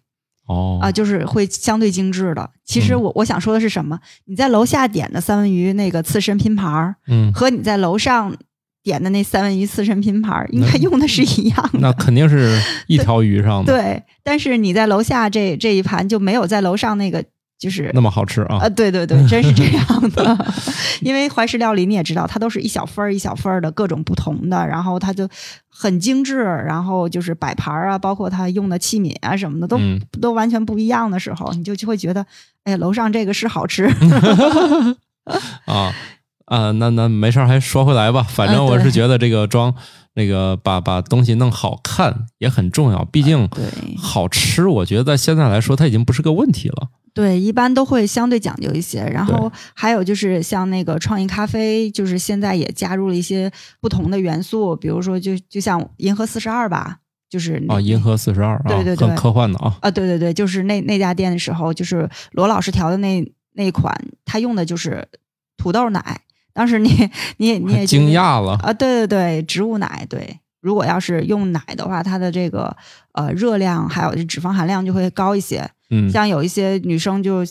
[0.48, 2.50] 哦啊，就是会相对精致的。
[2.66, 3.98] 其实我我想说的是什么？
[4.26, 8.36] 你在楼下点的三文鱼那个刺身拼盘儿，嗯，和你在楼上
[8.84, 11.80] 点的那三文鱼刺身拼盘儿，应该用的是一样的。
[11.80, 13.72] 那肯定是一条鱼上的。
[13.72, 17.24] 对，但是你在楼下这这一盘就没有在楼上那个。
[17.60, 18.58] 就是那么好吃啊！
[18.62, 20.38] 啊，对对对，真是这样的。
[21.02, 25.28] 因为怀石料理你也知道，它都是一小份儿一小份儿的各种不同的，然后它就
[25.70, 29.80] 很精致，然后就是摆盘啊，包括它用的器皿啊什么的，都
[30.22, 32.26] 都完全不一样的时候，你就就会觉得，
[32.64, 33.86] 哎，楼上这个是好吃。
[35.66, 35.94] 啊
[36.46, 38.24] 啊，那那没事儿，还说回来吧。
[38.24, 39.74] 反正我是觉得这个装
[40.14, 43.50] 那个把把东西弄好看也很重要，毕竟
[43.98, 46.90] 好吃，我觉得在现在来说它已经不是个问题了。
[47.18, 49.02] 对，一般都会相对讲究一些。
[49.02, 53.52] 然后还有就是像那个创意咖啡，就是现在也加入了一些
[53.82, 59.76] 不同的元素，比如说就就像银河四十二吧，就是啊，银河四十二，对对对，很科幻的啊。
[59.82, 63.92] 啊，对对对，就是那那家店的时候，就是罗老师调的那那一款，
[64.24, 65.08] 他用的就是
[65.58, 66.22] 土豆奶。
[66.54, 68.72] 当时你你也你也惊讶了啊？
[68.72, 70.06] 对对对，植物奶。
[70.08, 72.78] 对，如果要是用奶的话，它的这个
[73.14, 75.68] 呃热量还有脂肪含量就会高一些。
[75.90, 77.42] 嗯，像有一些女生就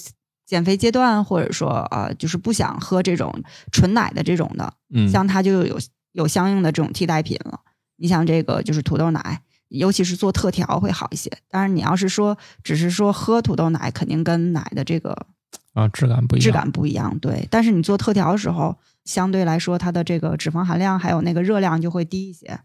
[0.44, 3.32] 减肥阶段，或者说呃就是不想喝这种
[3.72, 5.78] 纯奶的这种的，嗯，像它就有
[6.12, 7.60] 有相应的这种替代品了。
[7.96, 11.30] 你像这个就是土豆奶，尤其是做特调会好一些。
[11.50, 15.26] 当然，你要是说只是说喝土豆奶，肯定跟奶的这个
[15.72, 17.18] 啊质感不一样，质感不一样。
[17.18, 18.76] 对，但是你做特调的时候。
[19.06, 22.58] 相对来说，它的这个脂肪含量还有那个热量就会低一些，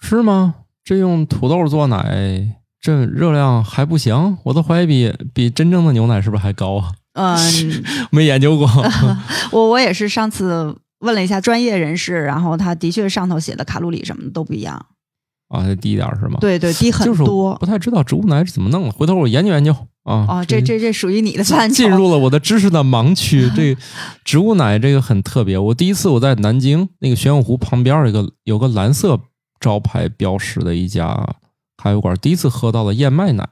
[0.00, 0.56] 是吗？
[0.82, 4.36] 这用土豆做奶，这热量还不行？
[4.42, 6.92] 我都怀疑比比真正的牛奶是不是还高啊？
[7.14, 8.68] 嗯， 没研究过。
[9.50, 14.84] 我我也是上次问了一下专业人士，然后他的确上头写的卡路里什么的都不一样。
[15.48, 16.36] 啊，低一点是吗？
[16.42, 17.56] 对对，低很多。
[17.56, 19.72] 不太知道植物奶是怎么弄，回头我研究研究。
[20.02, 23.50] 啊哦，这这这属于你的范畴，进入了我的知识的盲区。
[23.56, 23.74] 这
[24.26, 25.56] 植物奶这个很特别。
[25.56, 29.18] 我第一次我在南京那个玄武湖旁边有个有个蓝色
[29.58, 31.26] 招牌标识的一家
[31.84, 33.46] 咖啡馆，第一次喝到了燕麦奶。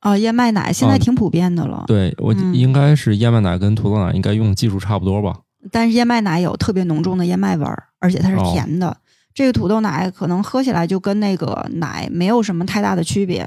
[0.00, 1.84] 哦，燕麦奶现在挺普遍的了。
[1.86, 5.40] 对，我应该是燕麦奶跟土豆奶应该用技术差不多吧。
[5.70, 8.96] 但是燕麦奶有特别浓重的燕麦味儿，而且它是甜的。
[9.34, 13.42] 这个土豆奶可能喝起来就跟那个奶没有什么太大的区别。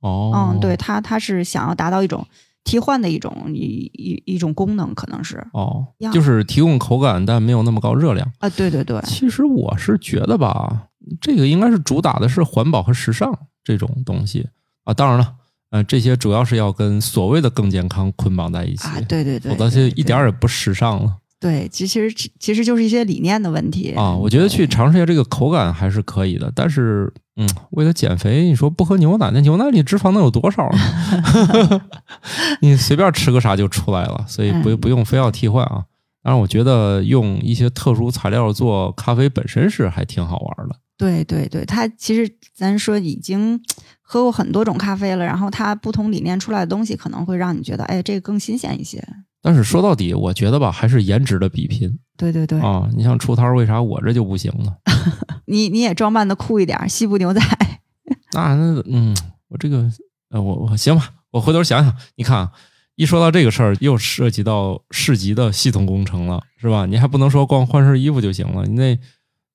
[0.00, 2.24] 哦，嗯，对，它它是想要达到一种
[2.62, 8.48] 替换的一种一一一种功能，可能是哦，就是提供口感，但没有那么高热量啊。
[8.50, 10.86] 对对对，其实我是觉得吧，
[11.20, 14.46] 这个应该是主打的是环保和时尚这种东西
[14.84, 14.94] 啊。
[14.94, 15.34] 当然了，
[15.70, 19.00] 呃，这些主要是要跟所谓的更健康捆绑在一起啊。
[19.08, 21.16] 对对对，否则就一点也不时尚了。
[21.40, 24.14] 对，其实其实就是一些理念的问题啊。
[24.14, 27.12] 我觉得去尝试一下这个口感还是可以的，但是。
[27.36, 31.80] 嗯，为了减肥，你说不喝牛奶，那牛奶里脂肪能有多少呢？
[32.62, 35.82] 你随便吃个啥就出来了，所以不不用非要替换啊。
[36.22, 40.76] 当然，我觉得用一些特殊材料做咖啡本身是还挺好玩的。
[40.96, 43.60] 对对对，它其实咱说已经
[44.00, 49.04] 喝过很多种咖啡了，然后它不同理念出来的东西可能会让你觉得，哎，这个更新鲜一些。
[49.42, 51.98] 但是说到底，我觉得吧，还是颜值的比拼。
[52.16, 54.74] 对对对啊，你像出摊，为啥我这就不行呢？
[55.46, 57.40] 你你也装扮的酷一点，西部牛仔。
[58.32, 59.14] 那那嗯，
[59.48, 59.90] 我这个
[60.30, 61.94] 呃，我我行吧，我回头想想。
[62.16, 62.48] 你看，
[62.94, 66.86] 一说到这个事儿，又涉及到市级的系统工程了，是吧？
[66.86, 68.98] 你还不能说光换身衣服就行了，你那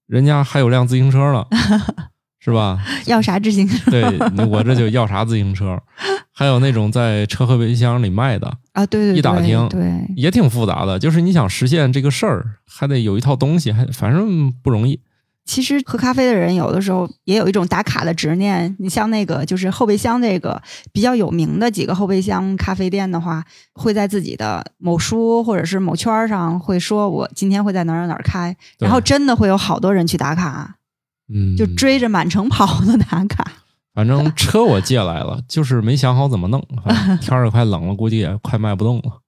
[0.09, 1.45] 人家还有辆自行车呢。
[2.41, 2.79] 是吧？
[3.05, 3.91] 要啥自行车？
[3.91, 4.01] 对，
[4.47, 5.77] 我这就要啥自行车。
[6.33, 10.97] 还有那种在车后备箱里卖的啊，对对，一打听，对，也挺复杂的。
[10.97, 15.01] 就是你想实现这个事儿，还得有一套东西，还反正不容易。
[15.49, 18.75] 其实喝咖啡的人有的时候也有一种打卡的执念。
[18.77, 20.61] 你像那个就是后备箱这个
[20.93, 30.75] 比较有名的几个后备箱咖啡店的话，会在自己的某书或者是某圈上会说，我今天会在哪儿哪儿开，然后真的会有好多人去打卡。
[31.33, 33.51] 嗯，就追着满城跑的打卡。
[33.95, 36.63] 反正车我借来了，就是没想好怎么弄。
[37.21, 39.21] 天儿也快冷了，估计也快卖不动了。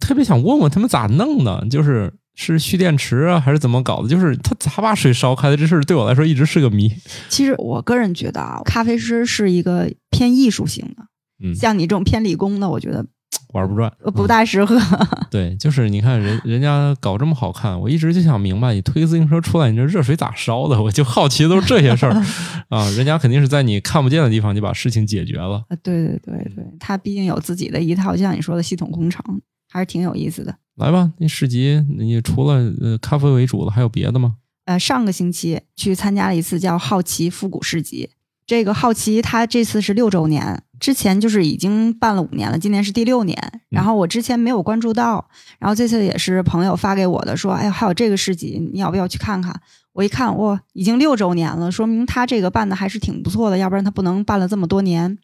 [0.00, 4.08] 特别想问问他们咋弄的，就是是蓄电池啊，还是怎么搞的？
[4.08, 6.88] 就是他咋把水烧开的这事儿，对我来说一直是个谜。
[7.28, 11.02] 其实我个人觉得啊，咖啡师是一个偏艺术型的，
[11.42, 13.04] 嗯，像你这种偏理工的，我觉得。
[13.52, 14.78] 玩不转，不大适合。
[15.30, 20.80] 对，就是你看人人家搞这么好看，我一直就想明白，你推自行车出来，你这热水咋烧的？
[20.82, 22.12] 我就好奇都是这些事儿
[22.68, 22.88] 啊。
[22.90, 25.62] 人家肯定是在你看不见的地方就把事情解决了。
[25.68, 29.22] 啊，对对对对，他毕竟有自己的一套，就像你说的系统工程，
[29.70, 30.54] 还是挺有意思的。
[30.76, 34.36] 来吧，那市集你除了呃咖啡为主的，还有别的吗？
[34.66, 38.10] 呃，上个星期去参加了一次叫好奇复古市集。
[38.46, 43.36] 这个好奇，它这次是六周年，之前就是已经办了五年了，今年是第六年。
[43.70, 49.60] 然后我之前没有关注到，然后这次也是朋友发给我的，说：“哎呀，还有这个市集，你要不要去看看？”
[49.94, 55.18] 我一看，哇，已经六周年了，说明他这个办的还是挺不错的，要不然他不能办了这么多年。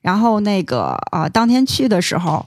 [0.00, 2.46] 然后那个啊，当天去的时候，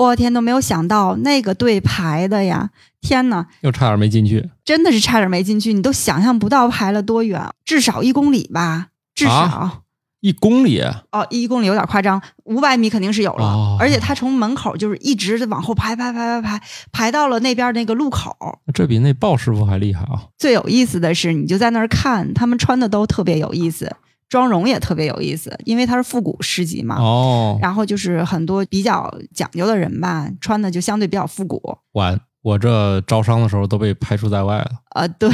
[0.00, 2.70] 我天，都没有想到那个队排的呀，
[3.02, 8.88] 天呐，又差点没进去，真的是差点没进去，你都想象不到排了多远，至少一公里吧。
[9.14, 9.82] 至少
[10.20, 10.80] 一公里
[11.12, 13.76] 哦，一公里有点夸张，五百米肯定是有了。
[13.78, 18.34] 而且他从门口就是一直往后排排排排排，排到了那边那个路口。
[18.72, 20.24] 这比那鲍师傅还厉害啊！
[20.38, 23.94] 最有意思的是，你就在那儿看，他们穿的都特别有意思，
[24.30, 26.96] 妆容也特别有意思，因为它是复古市集嘛。
[26.98, 31.60] 哦，然后就是很多比较讲究的人吧，穿的就相对比较复古。
[31.92, 35.28] 完，我这招商的时候都被排除在外了，呃，对，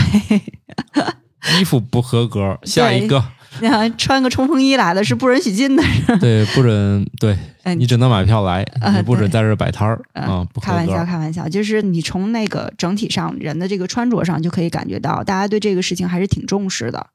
[1.61, 3.23] 衣服不合格，下一个，
[3.61, 5.83] 你看穿个冲锋衣来的是不允许进的，
[6.19, 8.65] 对，不准，对 嗯你只能买票来，
[8.97, 17.07] 你不准在这儿摆摊儿嗯啊，开玩笑，开玩笑，就是你从那个整体上人的这个穿着上就可以感觉到，大家对这个事情还是挺重视的。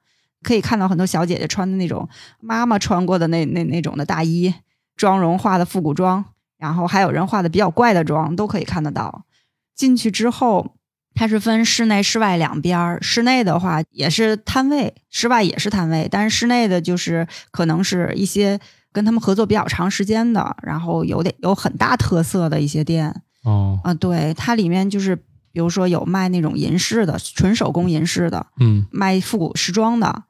[0.43, 2.07] 可以看到很多小姐姐穿的那种
[2.39, 4.53] 妈妈穿过的那那那种的大衣，
[4.95, 6.23] 妆容化的复古妆，
[6.57, 9.25] 然后还有人化的比较怪的妆，都可以看得到。
[9.75, 10.75] 进去之后，
[11.13, 12.99] 它是分室内、室外两边儿。
[13.01, 18.59] 室内的话也是摊位，室外也是摊位，但是室内的就是可能是一些
[18.91, 23.21] 跟他们合作比较长时间的，然后有点有很大特色的一些店。
[23.43, 30.23] 哦，啊，对，它里面就是比如说有卖那种银饰的，纯手工银饰的，嗯，卖复古时装的。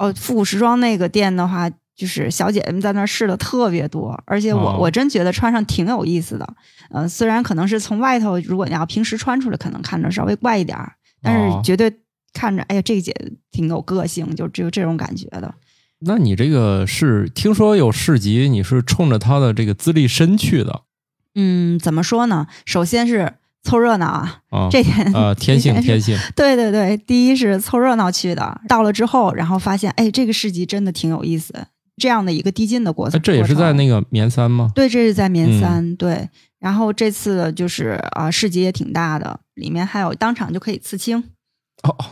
[0.00, 6.54] 哦，复古时装那个店的话，就是小姐姐们在那儿试的特别多，而且我、哦我真觉得穿上挺有意思的。
[6.88, 11.92] 呃，虽然可能是从外头，如果你要平时穿出来，可能看着稍微怪一点儿，但哦是绝对
[12.32, 13.14] 看着，哎呀，这个姐
[13.50, 15.54] 挺有个性，就只有这种感觉的。
[15.98, 20.80] 那你这个是听说有市集，你是冲着她的这个资历深去的
[21.34, 22.46] 嗯，怎么说呢？
[22.64, 24.68] 首先是凑热闹啊，啊？
[24.70, 33.18] 这点呃， 天性天性，对对对，第一是凑热闹去的，到了之后，然后发现，哎，这个市集真的挺有意思，这样的一个递进的过程。
[33.18, 34.70] 那这也是在那个个绵三吗？
[34.74, 36.28] 对，这是在绵嗯三、对。
[36.58, 41.18] 然后这次就是啊、市集也挺大的，里面还有当场就可以刺青。
[41.82, 42.04] 哦，哦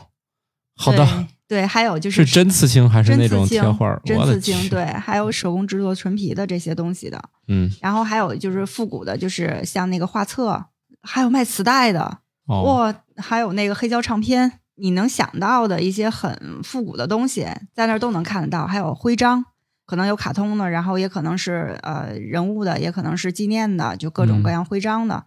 [0.74, 4.00] 好的，对，还有就是是真刺青还是那种贴画儿？
[4.06, 7.22] 真刺青，对，还有手工制作纯皮的这些东西的。
[7.48, 10.64] 嗯，然后还有就是复古的，就是像那个画册，
[11.08, 18.66] 还有卖磁带的，哦，哇，还有那个黑胶唱片，你能想到的一些很复古的东西，在那儿都能看得到。
[18.66, 19.46] 还有徽章，
[19.86, 25.24] 可能有卡通的，然后也可能是呃人物的，也可能是纪念的，就各种各样徽章的。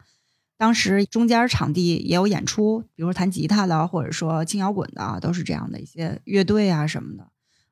[0.57, 7.27] 当时中间场地也有演出，比如说弹吉他的，或者说轻摇滚的，都是这样的一些乐队啊什么的。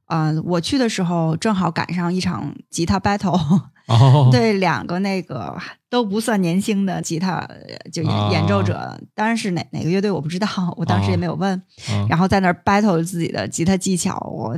[0.10, 3.40] 呃，我去的时候正好赶上一场吉他 battle，
[3.88, 5.56] 哦，对，两个那个
[5.90, 7.58] 都不算年轻的吉他呃
[7.92, 10.48] 就演演奏者，当然是哪哪个乐队我不知道，
[10.78, 11.60] 我当时也没有问。
[11.92, 14.58] 嗯然后在那儿 battle 自己的吉他技巧，我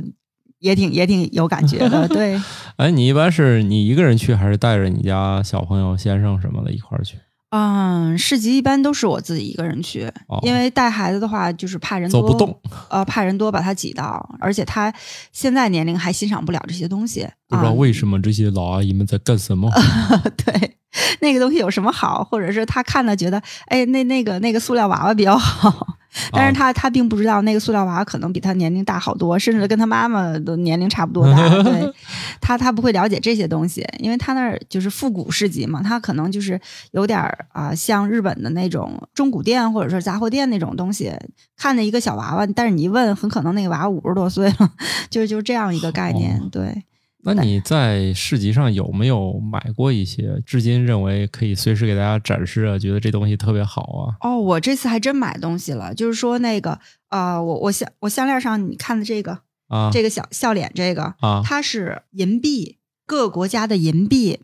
[0.58, 2.08] 也挺也挺有感觉的。
[2.08, 2.40] 对，
[2.76, 7.18] 哎，你一般是你一个人去，还是带着你家小朋友、先生什么的一块儿去？
[7.52, 14.90] 嗯，市集一般都是我自己一个人去，哦因为带孩子的话就是怕人多，走不动，呃，怕人多把他挤到，而且他
[15.32, 19.70] 现在年龄还欣赏不了这些东西，不知道啊为什么这些老阿姨们在干什么。
[20.42, 20.76] 对，
[21.20, 25.96] 那个东西有什么好，或者是他看了觉得，哎，那那个那个塑料娃娃比较好，
[26.32, 31.48] 但是他他并不知道那个塑料娃娃可能比他年龄大好多，甚至跟他妈妈的年龄差不多大。
[31.62, 31.92] 对
[32.40, 41.12] 他他不会了解这些东西，因为他那儿就是复古市集嘛，他可能就是有点儿啊、像日本的那种中古店或者说杂货店那种东西，
[41.56, 44.70] 看着一个小娃娃，但是你一问，很可能那个娃娃五十多岁了，
[45.08, 46.38] 就是就是这样一个概念。
[46.38, 46.84] 哦对。
[47.24, 52.76] 那你在市集上有没有买过一些至今认为可以随时给大家展示啊？
[52.76, 54.16] 觉得这东西特别好啊？
[54.20, 64.40] 哦，我这次还真买东西了，就是说那个呃，我我项我项链上你看的这个、啊，这个小笑脸这个，啊它是银币，各个国家的银币，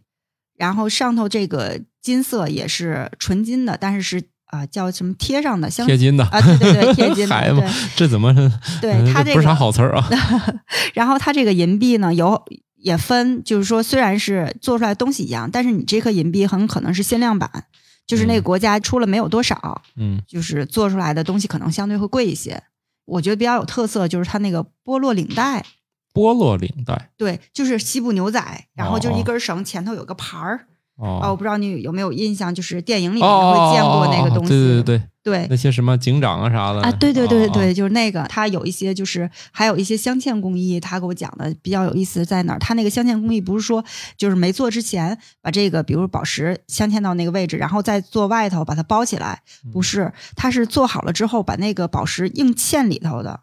[0.56, 8.48] 然后上头这个金色也是纯金的，但是是啊、叫什么贴上的，镶贴金的啊，对对对，贴金的， 这怎么是？
[8.80, 10.08] 对嗯它 这不是啥好词儿啊？
[10.94, 12.40] 然后它这个银币呢有。
[12.88, 17.66] 也分，就是说，虽然是做出来东西一样，但是你这颗银币很可能是限量版，
[18.06, 22.62] 就是那个嗯国家出了没有多少，嗯，就是做出来的东西可能相对会贵一些。
[23.04, 25.64] 我觉得比较有特色就是它那个波洛领带，
[26.12, 30.56] 波洛领带对，就是西部牛仔，然后就是哦一根绳，前头有个牌儿。
[30.56, 30.64] 哦
[30.98, 34.48] 啊，我不知道你有没有印象，就是电影里面哦，会见过那个东西。
[34.50, 42.58] 对对对对，对那些什么警长啊啥的啊，对对对对对，哦就是那个，他有一些就是还有一些镶嵌工艺，他给我讲的比较有意思在哪儿？
[42.58, 43.84] 它那个镶嵌工艺不是说
[44.16, 53.40] 就是没做之前把这个比如宝石镶嵌到那个位置，然后再做外头把它包起来，嗯不是，他是做好了之后把那个宝石硬嵌里头的，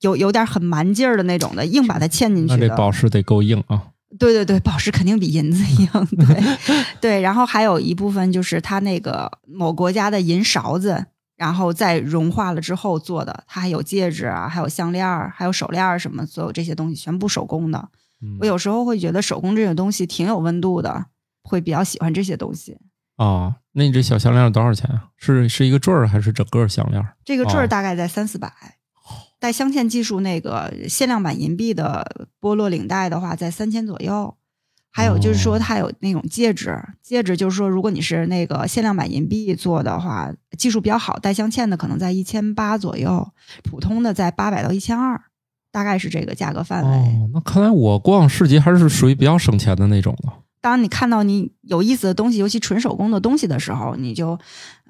[0.00, 2.76] 有有点很蛮劲儿的那种的，硬把它嵌进去那这。
[2.76, 3.82] 宝石得够硬啊！
[4.18, 6.56] 对对对，宝石肯定比银子硬，对
[7.00, 7.20] 对。
[7.20, 17.88] 然后还有一部分就是它那个某国家的银勺子，然后在融化了之后做的，它还有戒指啊，还有项链儿，还有手链儿什么，所有这些东西全部手工的。
[18.22, 21.06] 嗯我有时候会觉得手工这种东西挺有温度的，
[21.42, 22.78] 会比较喜欢这些东西。
[23.16, 25.08] 啊，那你这小项链多少钱啊？
[25.16, 27.04] 是是一个坠儿还是整个项链？
[27.24, 28.50] 这个坠哦儿大概在三四百，
[29.38, 34.34] 带镶嵌技术那个限量版银币的波洛领带的话，在三千左右。
[34.90, 43.28] 还有就是说，哦它有那种戒指，戒指就是说，如果你是那个限量版银币做的话，技术比较好，带镶嵌的可能在一千八左右，
[43.62, 45.20] 普通的在八百到一千二，
[45.70, 46.96] 大概是这个价格范围。
[46.96, 50.32] 哦，那看来我逛市集还是属于比较省钱的那种了。
[50.62, 54.38] 当你看到你有意思的东西，尤其纯手工的东西的时候，你就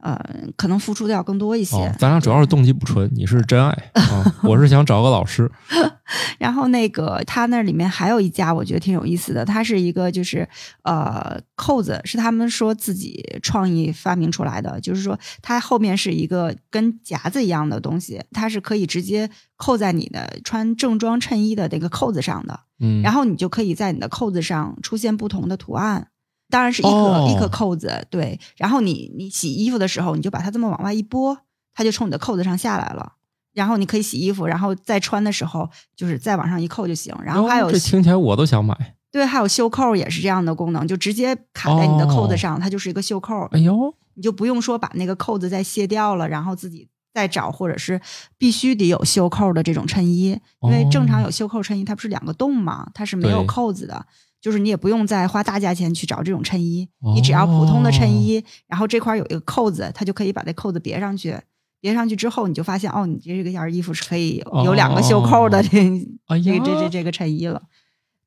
[0.07, 0.17] 呃
[0.57, 1.77] 可能付出的要更多一些。
[1.77, 5.51] 哦，咱俩主要是动机不纯，你是真爱啊，我是想找个老师。
[6.39, 10.49] 然后那个他那里面还有一家，我觉得挺有意思的，它是一个就是
[10.85, 26.09] 呃扣子，是他们说自己创意发明出来的，就是说它后面是一个跟夹子一样的东西，它是可以直接扣在你的穿正装衬衣的那个扣子上的，嗯，然后你就可以在你的扣子上出现不同的图案。
[26.49, 28.39] 当然是一颗、哦一颗扣子，对。
[28.57, 31.37] 然后你你洗衣服的时候，你就把它这么往外一拨，
[31.75, 33.15] 它就从你的扣子上下来了。
[33.53, 37.15] 然后你可以洗衣服，然后再穿的时候，就是再往上一扣就行。
[37.25, 38.95] 然后还有哦这听起来我都想买。
[39.11, 47.99] 对，还有袖扣也是这样的功能，就直接卡在你的扣子上，它就是一个袖扣，哎呦，你就不用说把那个扣子再卸掉了，然后自己再找，或者是
[48.37, 54.05] 必须得有袖扣的这种衬衣，因为正常有袖扣衬衣，它不是两个洞嘛，它是没有扣子的。
[54.47, 61.37] 就是你也不用再花大价钱去找这种衬衣，你只要普通的衬衣，然后这块有一个扣子，它就可以把这扣子别上去。
[61.81, 65.79] 别上去之后，你就发现哦，你这个件衣服是可以有有两个袖扣的哦这、
[66.27, 67.61] 哎这这这这个衬衣了。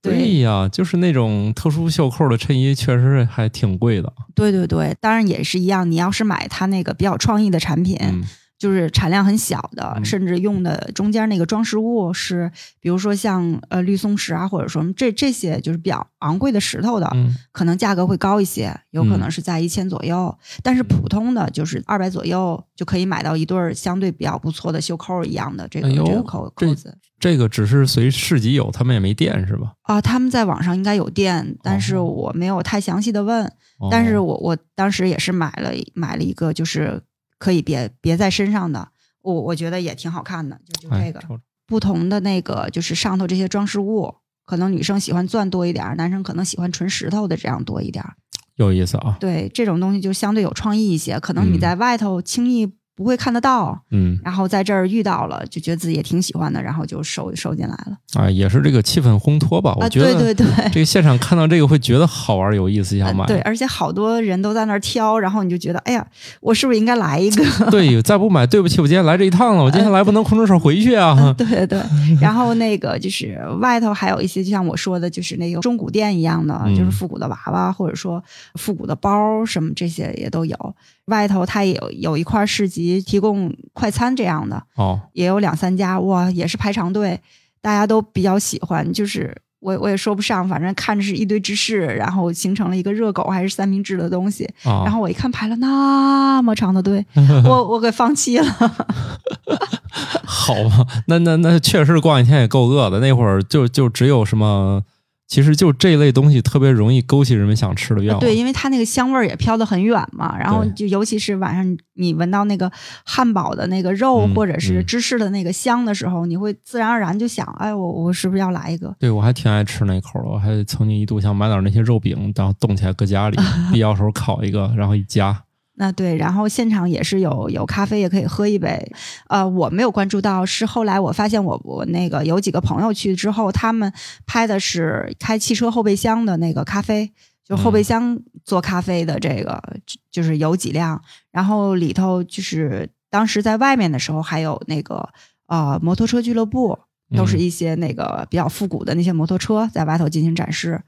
[0.01, 4.11] 对呀，就是那种特殊袖扣的衬衣，确实还挺贵的。
[4.35, 5.89] 对对对，当然也是一样。
[5.89, 8.25] 你要是买它那个比较创意的产品，嗯，
[8.59, 12.51] 就是产量很小的，嗯甚至用的中间那个装饰物是，
[12.81, 20.37] 比如说像呃绿松石啊，或者说这这些就是比较昂贵的石头的，嗯可能价格会高一些，有可嗯能是在一千左右。
[20.61, 26.95] 但是普通的就是二百左右就可以买到一对儿相对比较不错的袖扣一样的这个、哎这个扣扣子。
[27.17, 29.73] 这个只是随市集有，他们也没店是吧？
[29.83, 33.45] 啊，他们在网上应该有店，但是哦我没有太详细的问。
[33.79, 37.01] 哦但是我我当时也是买了买了一个，就是
[37.39, 38.89] 可以别别在身上的，
[39.23, 41.19] 我我觉得也挺好看的，就就这个、
[41.65, 44.13] 不同的那个就是上头这些装饰物，
[44.45, 48.15] 可能女生喜欢钻多一点儿，男生可能喜欢纯石头的这样多一点儿。
[48.55, 49.17] 有意思啊。
[49.19, 57.97] 对，这种东西就相对有创意一些，可能你嗯在外头轻易不会看得到，嗯然后在这儿遇到了，就觉得自己也挺喜欢的，然后就收收进来了。
[58.15, 59.73] 啊，也是这个气氛烘托吧。
[59.77, 60.69] 我啊，觉得对对对。
[60.69, 63.23] 这个现场看到这个会觉得好玩有意思，想买。
[63.23, 66.05] 呃对，而且好多人都在那儿挑，然后你就觉得，哎呀，
[66.41, 67.45] 我是不是应该来一个？
[67.71, 71.33] 对，再不买，对不起，我今天来这一趟了，我今天来不能空着手回去啊。
[71.37, 71.81] 对对，
[72.19, 78.21] 然后那个就是外头还有一些，就像我说的，就是那个中古店一样的，嗯就是复古的娃娃，或者说
[78.55, 80.75] 复古的包什么这些也都有。
[81.09, 87.19] 外头它也有有一块市集提供快餐这样的，哦，也有两三家，哇，也是排长队，
[87.61, 89.35] 大家都比较喜欢，就是。
[89.61, 94.45] 我我也说不上，反正看着是一堆芝士，然后形成了一个热狗还是三明治的东西。
[94.63, 97.05] 啊，然后我一看排了那么长的队，
[97.43, 98.45] 我我给放弃了。
[100.23, 103.01] 好吧，那那那确实逛一天也够饿的。
[103.01, 104.81] 那会儿就就只有什么，
[105.29, 108.19] 其实就这类东西特别容易勾起人们想吃的愿望。
[108.19, 112.69] 对，因为它那个香味儿也飘得很远嘛，然后就尤其是晚上你闻到那个
[113.05, 118.95] 汉堡的那个肉、嗯或者是嗯芝士的那个香的时候，你会自然而然就想，哎，我我是不是要来一个？
[118.99, 123.37] 对，我还挺爱吃那口儿的，我还曾经一度想买点那些肉饼，然后冻起来搁家里，
[123.71, 125.39] 必要时候烤一个，然后一夹。
[125.81, 128.91] 那对，然后现场也是有有咖啡，也可以喝一杯。
[129.29, 133.91] 呃，我没有关注到，是后来我发现我我那个有几个朋友去之后，他们
[134.27, 137.09] 拍的是开汽车后备箱的那个咖啡，
[137.45, 137.83] 就后备嗯。
[137.85, 141.01] 箱做咖啡的这个，就就是有几辆，
[141.31, 145.07] 然后里头就是当时在外面的时候还有那个
[145.47, 146.77] 呃摩托车俱乐部，
[147.15, 147.39] 都是嗯。
[147.39, 150.81] 一些那个比较复古的那些摩托车在外头进行展示，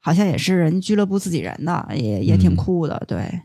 [0.00, 2.56] 好像也是人俱乐部自己人的，也也挺嗯。
[2.56, 3.42] 酷的，对。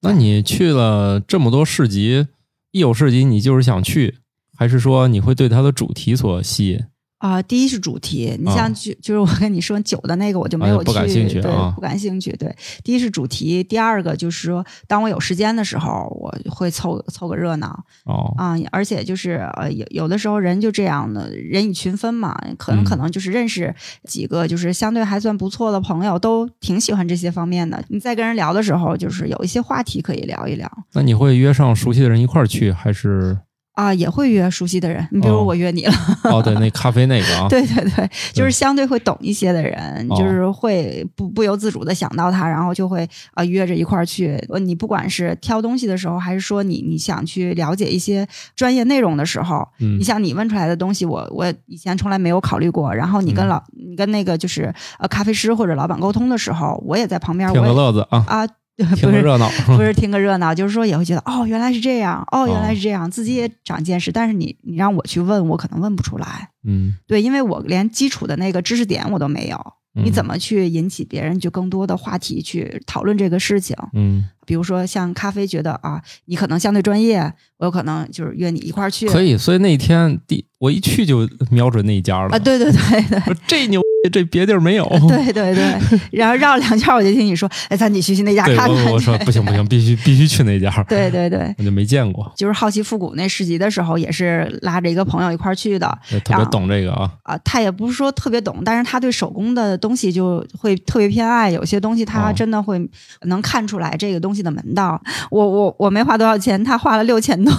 [0.00, 2.26] 那你去了这么多市集，
[2.70, 4.18] 一有市集你就是想去，
[4.56, 6.84] 还是说你会对它的主题所吸引？
[7.18, 12.30] 啊、第一是主题，你啊像就、就是我跟你说酒的那个，我就没哎有去，不感兴趣对，啊不感兴趣。
[12.32, 12.54] 对，
[12.84, 17.68] 第一是主题，第二个就是说，当我有时间的时候，我会凑凑个热闹
[18.04, 27.82] 哦，啊、而且就是呃，有有的时候人就这样的，人以群分嘛，可能嗯可能就是认识几个就是相对还算不错的朋友，都挺喜欢这些方面的。
[27.88, 30.70] 你在跟人聊的时候，就是有一些话题可以聊一聊。
[30.92, 33.38] 那你会约上熟悉的人一块儿去，还是
[33.76, 35.92] 啊，也会约熟悉的人，你比如哦我约你了，
[36.32, 44.42] 哦，对，那咖啡那个啊，对对对，就是相对会懂一些的人，哦就是会不不由自主的想到他，然后就会啊、约着一块儿去。
[44.48, 52.92] 呃你不管是挑东西的时候，还是说你你想去了解一些专业内容的时候，嗯你像你问出来的东西，我我以前从来没有考虑过。
[52.94, 58.48] 然后你跟嗯老、你跟那个就是呃咖啡师或者老板沟通的时候，我也在旁边，听个我也乐子啊，啊。
[58.96, 59.48] 听个热闹。
[59.66, 64.12] 不是听个热闹，就是说也会觉得哦，原来是这样，哦，原来是这样，自己也长见识。
[64.12, 66.50] 但是你你让我去问，我可能问不出来。
[66.66, 69.58] 嗯，对，因为我连基础的那个知识点我都没有，
[69.94, 70.36] 你怎么？
[70.38, 73.74] 去引起别人就更多的话题去讨论这个事情？
[73.94, 79.08] 嗯，比如说像咖啡，觉得啊，你可能相对专业，我有可能就是约你一块儿去。
[79.08, 79.38] 可以。
[79.38, 83.36] 所以那天第我一去就瞄准那一家了啊，对对对对。
[83.46, 84.86] 这牛逼，这别地儿没有。
[85.08, 88.88] 对对对， 然后绕两圈，我就听你说，哎，咱得去去那家对看看去。
[88.88, 90.70] 我我说不行不行，必须必须去那家。
[90.88, 95.98] 对对对，我就没见过，就是好奇复古那市集的时候，也是拉着一个朋友一块儿去的。
[96.10, 97.10] 也特别懂这个啊。
[97.22, 102.80] 啊，他也不是说特别懂，但是他对手工的东西就会特别偏爱，有些东西他哦真的会
[103.22, 105.00] 能看出来这个东西的门道。
[105.30, 107.52] 我我我没花多少钱，他花了六千多。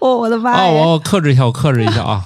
[0.00, 0.72] 我我的妈啊，呀！
[0.72, 2.22] 我克制一下，我克制一下啊。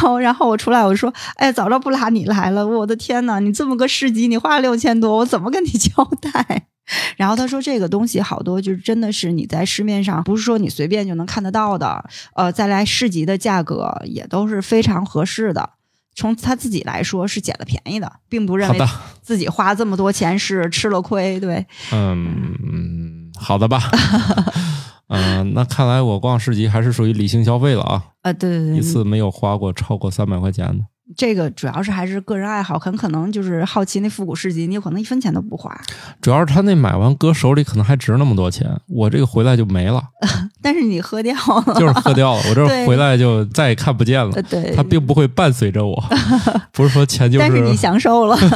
[0.00, 6.68] 然后然后我出来我说，哎，早知道不拉你来了，我的天呐，你这么个市集，你花了六千多，我怎么跟你交代？
[7.18, 12.02] 然后他说，这个东西好多就是真的是你在市面上不是说你随便就能看得到的，
[12.34, 15.70] 呃，再来市集的价格也都是非常合适的。
[16.16, 18.78] 从他自己来说是捡了便宜的，并不认为，
[19.20, 21.38] 自己花这么多钱是吃了亏。
[21.38, 23.82] 对，嗯，好的吧。
[25.10, 30.84] 嗯、那看来我逛市集还是属于理性消费了啊，啊，对对对，一次没有花过超过三百块钱的。
[31.16, 35.76] 这个主要是还是个人爱好，很可能就是好奇那复古市集，你有可能一分钱都不花。
[36.20, 40.02] 主要是他那买完搁手里可能还值那么多钱，我这个回来就没了，
[40.62, 41.34] 但是你喝掉
[41.66, 44.42] 了，就是喝掉了，我这回来就再也看不见了呃，。
[44.42, 46.02] 对，它并不会伴随着我，
[46.72, 47.46] 不是说钱就是。
[47.46, 48.36] 但是你享受了。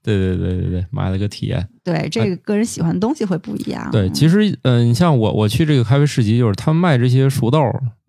[0.00, 1.68] 对对对对对，买了个体验。
[1.84, 3.90] 对，这个个人喜欢的东西会不一样。
[3.90, 7.60] 对，其实嗯、呃你像我我去这个咖啡市集，就是他们卖这些熟豆，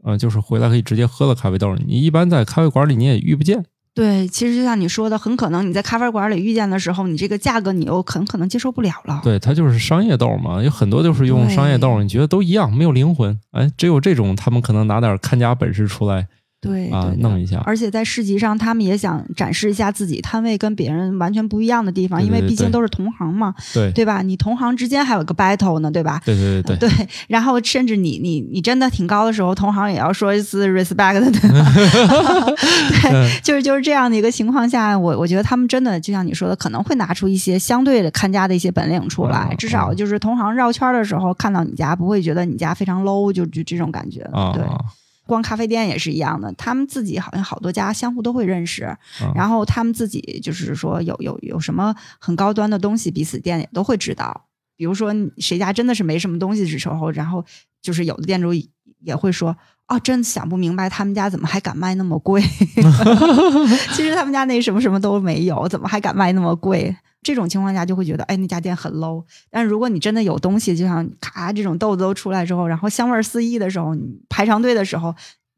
[0.03, 3.65] 呃，就是回来可以直接喝的咖啡豆，你一般在咖啡馆里你也遇不见。
[3.93, 9.19] 对，其实就像你说的，很可能你在咖啡馆里遇见的时候，你这个价格你又很可能接受不了了。
[9.23, 13.37] 对，它就是商业豆嘛，有很多就是用商业豆，你觉得都一样，没有灵魂。
[13.51, 17.61] 哎，只有这种他们可能拿点看家本事出来啊，对对对弄一下。
[17.65, 24.21] 而且在市集上，他们也想展示一下自己摊位跟别人完全不一样的地方，对对对因为毕竟都是同行嘛，对对吧？
[24.21, 26.21] 你同行之间还有个 battle 呢，对吧？
[26.25, 31.71] 对对对对，对，然后甚至你你你真的挺高的时候，同行也要说一次 respect，对吧？
[33.01, 44.21] 对，就是就是这样的一个情况下，我我觉得他们真的就像你说的，可能会拿出一些相对的看家的一些本领出来，嗯至少就是同行绕圈的时候看到你家，不会觉得你家非常 low，就就这种感觉。
[44.33, 44.63] 啊，对，
[45.29, 48.85] 逛咖啡店也是一样的，他们自己好像好多家相互都会认识，
[49.21, 54.47] 嗯然后他们自己就是说有有有什么很高端的东西，彼此店也都会知道。
[54.75, 57.45] 比如说谁家真的是没什么东西的时候，然后
[57.81, 58.51] 就是有的店主
[58.99, 59.55] 也会说。
[59.89, 62.41] 哦，真想不明白他们家怎么还敢卖那么贵。
[63.93, 66.95] 其实他们家那什么什么都没有，怎么还敢卖那么贵？
[67.21, 69.23] 这种情况下就会觉得，哎，那家店很 low。
[69.49, 75.13] 但如果你真的有东西，就像咔这种豆子都出来之后，然后香味儿四溢的时候，你排长队的时候，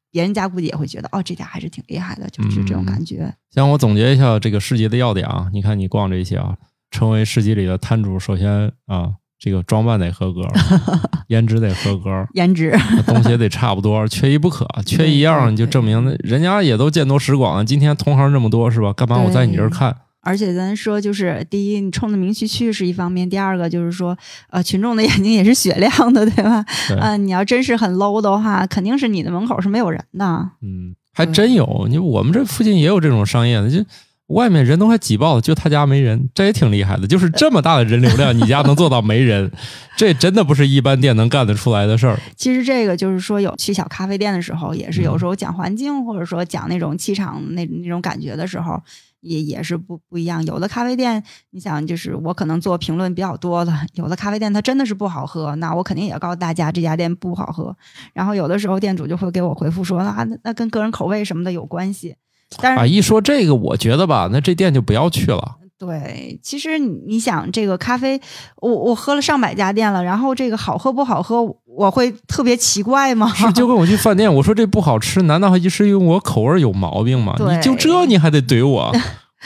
[0.09, 3.32] 别人家估计也会觉得，哦，这家还是挺厉害的，就是这种感觉。
[3.53, 6.55] 行，我总结一下这个市集的要点啊，你看你逛这些啊，
[6.89, 9.11] 成为市集里的摊主，首先啊，
[9.43, 10.41] 这个装扮得合格，
[11.29, 12.71] 颜值得合格，颜值，
[13.07, 17.65] 东西也得差不多，缺一不可，缺一样就证明人家也都见多识广了。
[17.65, 18.93] 今天同行这么多是吧？
[18.93, 19.97] 干嘛我在你这儿看？
[20.23, 24.15] 而且咱说，就是第一，你冲着名气去是一方面；第二个就是说，
[24.51, 26.63] 呃，群众的眼睛也是雪亮的，对吧？
[26.87, 30.51] 对啊、你要真是很 low 的话，肯定是你的门口是没有人的。
[30.61, 31.87] 嗯，还真有。
[31.89, 33.83] 你我们这附近也有这种商业的，就
[34.32, 37.05] 外面人都快挤爆了，就他家没人，这也挺厉害的。
[37.07, 39.51] 就是这么大的人流量，你家能做到没人，
[39.95, 42.19] 这真的不是一般店能干得出来的事儿。
[42.36, 48.82] 其实这个就是说，有去小咖啡店的时候，也是嗯有时候讲环境，或者说讲那种气场那那种感觉的时候，
[49.19, 50.43] 也也是不不一样。
[50.45, 51.21] 有的咖啡店，
[51.51, 57.75] 你想，就是我可能做评论比较多的，有的咖啡店它真的是不好喝，那我肯定也告诉大家这家店不好喝。
[58.13, 62.15] 然后有的时候店主就会给我回复说，啊，那那跟个人口味什么的有关系。
[62.59, 65.57] 但啊，一说这个，我觉得吧，那这店就不要去了。
[65.77, 68.21] 对，其实你你想，这个咖啡，
[68.57, 73.33] 我我喝了上百家店了，然后这个好喝不好喝，我会特别奇怪吗？
[73.33, 77.33] 是就跟我去饭店，我说这不好吃，难道还是因为我口味有毛病吗？
[77.35, 78.95] 对你就这你还得怼我？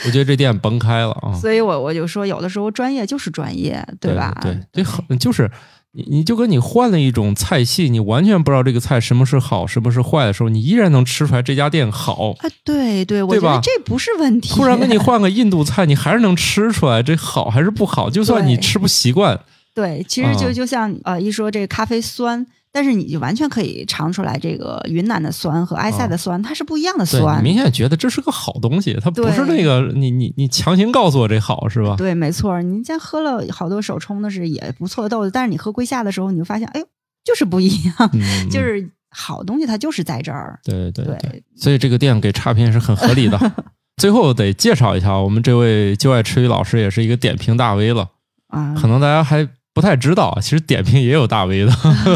[0.04, 1.32] 我觉得这店甭开了啊！
[1.32, 4.36] 所以我我就说，有的时候专业就是专业，对吧？
[4.42, 5.50] 对，这很就是
[5.96, 12.32] 你你就跟你换了一种菜系，你完全不知道这个菜什么是好，什么是坏的时候，你依然能吃出来这家店好。
[12.32, 14.54] 啊，对对，我觉得这不是问题。
[14.54, 19.40] 突然给你换个印度菜，你还是能吃出来这好还是不好，就算你对吃不习惯，
[19.74, 22.46] 对，其实就啊就像呃一说这个咖啡酸，
[22.76, 27.42] 但是你就完全可以尝出来这个云南的酸和埃塞的酸，它是不一样的酸你。
[27.42, 31.94] 明显觉得这是个好东西，它不是那个你你你强行告诉我这好是吧？
[31.96, 36.86] 对，没错，你家喝了好多手冲的是也不错的豆子，但是你喝龟夏的时候，你就发现，哎呦，
[37.24, 38.10] 就是不一样，
[38.52, 40.60] 就是好东西它就是在这儿。
[40.62, 43.40] 对对对，对，所以这个店给差评是很合理的。
[43.96, 48.10] 最后得介绍一下，我们这位就爱吃鱼老师也是一个点评大 V 了，
[48.48, 51.72] 啊，可能大家还不太知道，其实点评也有大 V 的，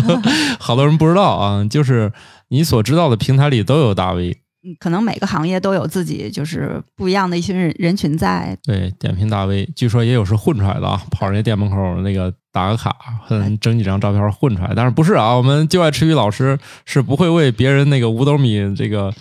[0.59, 1.63] 好多人不知道啊。
[1.67, 2.11] 就是
[2.49, 4.31] 你所知道的平台里都有大 V，
[4.65, 8.57] 嗯可能每个行业都有自己就是不一样的一群人人群在。
[8.63, 12.97] 对，点评大 V，据说也有是混出来的啊，跑人家店门口那个打个卡，
[13.29, 14.73] 嗯，整几张照片混出来。
[14.75, 15.35] 但是不是啊？
[15.35, 19.13] 我们就爱吃鱼老师是不会为别人那个五斗米这个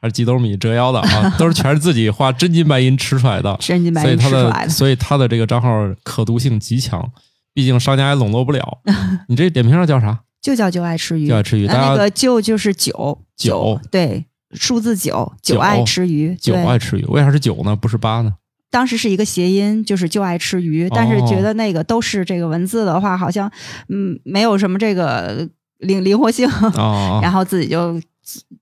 [0.00, 3.56] 还是几斗米折腰的啊， 都是全是自己花真金白银吃出来的。
[3.60, 5.68] 真金白银所以他的吃出来的，所以他的这个账号
[6.04, 7.04] 可读性极强，
[7.58, 8.78] 毕竟商家也笼络不了。
[9.26, 10.20] 你这点评上叫啥？
[10.40, 11.26] 就叫就爱吃鱼。
[11.26, 17.74] 就爱吃鱼，大家那那个就就是九九对，数字九九九爱吃鱼，九爱吃鱼，为啥是九呢？
[17.74, 18.34] 不是八呢？
[18.70, 23.50] 当时是一个谐音，就是就爱吃鱼，但是哦觉得那个都是这个文字的话，好像
[23.88, 25.48] 嗯没有什么这个
[25.78, 28.00] 灵灵活性，啊， 然后自己就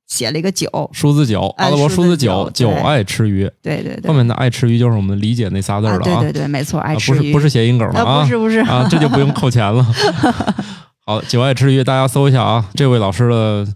[0.07, 3.51] 写了一个九，数字九，哎阿拉伯数字九九，爱吃鱼。
[3.63, 8.61] 对对对，后面的爱吃鱼就是我们理解那仨字了啊，对对对，没错，爱啊吃鱼不是不是谐音梗了啊，不是不是。
[8.61, 9.85] 啊，这就不用扣钱了。
[11.05, 13.67] 好，九爱吃鱼，大家搜一下啊，这位老师的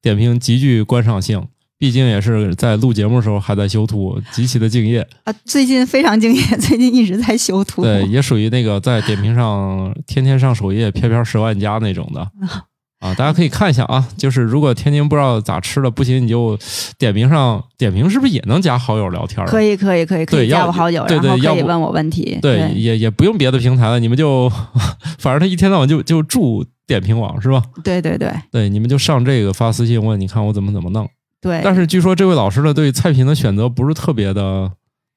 [0.00, 1.46] 点评极具观赏性，
[1.78, 5.06] 毕竟也是在录节目的时候还在修图，极其的敬业。
[5.24, 12.26] 啊，最近非常敬业， 最近一直在修图，对，也属于那个在点评上天天上首页，飘飘十万加那种的
[13.00, 13.14] 啊。
[13.14, 16.58] 大家可以看一下啊，就是如果天津不知道咋吃的，不行你就
[16.98, 19.46] 点评上点评是不是也能加好友聊天儿？
[19.48, 24.48] 可以可以可以可以要加我好友，对对然后可以问我问题，对，也也不用别的平台了，你们就
[25.18, 27.62] 反正他一天到晚就就住点评网是吧？
[27.84, 31.08] 对对对对，你们就上这个发私信问，你看我怎么怎么弄。
[31.40, 34.68] 对，但是据说这位老师呢，对菜品的选择不是特别的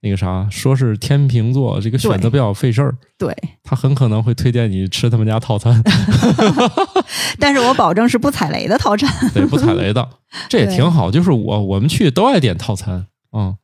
[0.02, 5.82] 那个啥，说是天秤座，这个选择比较费事儿，对，他很可能会推荐你吃他们家套餐，
[7.40, 10.08] 但是我保证是不踩雷的套餐， 对，不踩雷的，
[10.50, 11.12] 这也挺好。
[11.12, 13.56] 就是我我们去都爱点套餐，嗯，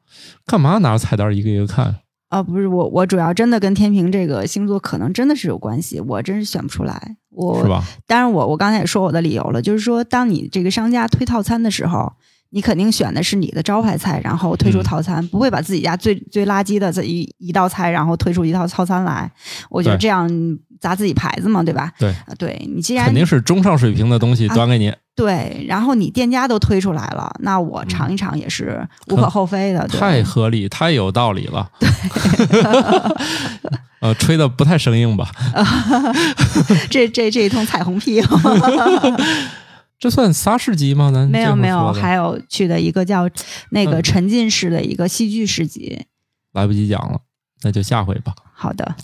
[0.45, 1.98] 干嘛拿着菜单一个一个看？
[2.30, 7.16] 啊，不是我，我主要真的跟天平这个星座可能真的是有关系，我真是选不出来。
[7.30, 7.84] 我是吧？
[8.06, 12.12] 当然我我刚才也说我的理由了，就是说，当你这个商家推套餐的时候，
[12.52, 19.30] 你肯定选的是你的招牌菜，然后推出嗯套餐，不会把自己家最最垃圾的这一一道菜，然后推出一套套餐来。
[19.70, 20.30] 我觉得这样
[20.80, 21.91] 砸自己牌子嘛，对吧？
[22.00, 29.82] 对啊，对你既然肯定是中上水平的东西啊端给你，对，然后你店家都推出来了，那我尝一尝也是无可厚非的。
[29.82, 31.70] 嗯太合理，太有道理了。
[31.80, 31.89] 对
[34.00, 35.28] 呃，吹的不太生硬吧？
[36.89, 38.22] 这这这一通彩虹屁。
[40.00, 41.12] 这算仨市集吗？
[41.12, 43.30] 咱没有没有，还有去的一个叫
[43.72, 46.06] 那个嗯沉浸式的一个戏剧市集。
[46.54, 47.20] 来不及讲了，
[47.64, 48.34] 那就下回吧。
[48.54, 48.95] 好的，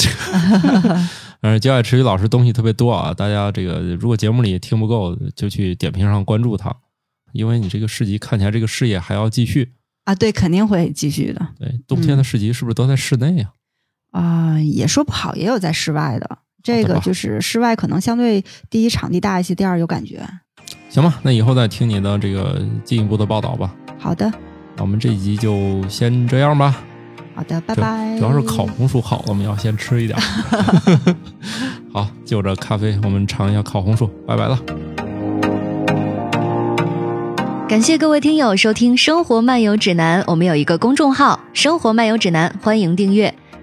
[1.41, 6.76] 嗯， 焦爱吃鱼老师东西特别多啊，大家这个如果节目里听不够，就去点评上关注他，
[7.32, 9.74] 因为你这个市集看起来这个事业还要继续。
[10.06, 13.54] 啊，对，肯定会继续的对，冬天的市集是不是都在室内啊？
[14.12, 16.39] 啊、也说不好，也有在室外的。
[16.62, 20.28] 这个就是室外可能相对第一场地大一些，第二有感觉。
[20.94, 23.74] 行吧，那以后再听你的这个进一步的报道吧。
[23.98, 24.32] 好的，
[24.76, 26.84] 那我们这一集就先这样吧。
[27.34, 28.16] 好的，拜拜。
[28.20, 30.16] 主要是烤红薯好了，我们要先吃一点。
[31.91, 34.08] 好，就着咖啡，我们尝一下烤红薯。
[34.28, 34.60] 拜拜了。
[37.68, 43.34] 感谢各位听友收听《生活漫游指南》，我们有一个公众号《生活漫游指南》，欢迎订阅。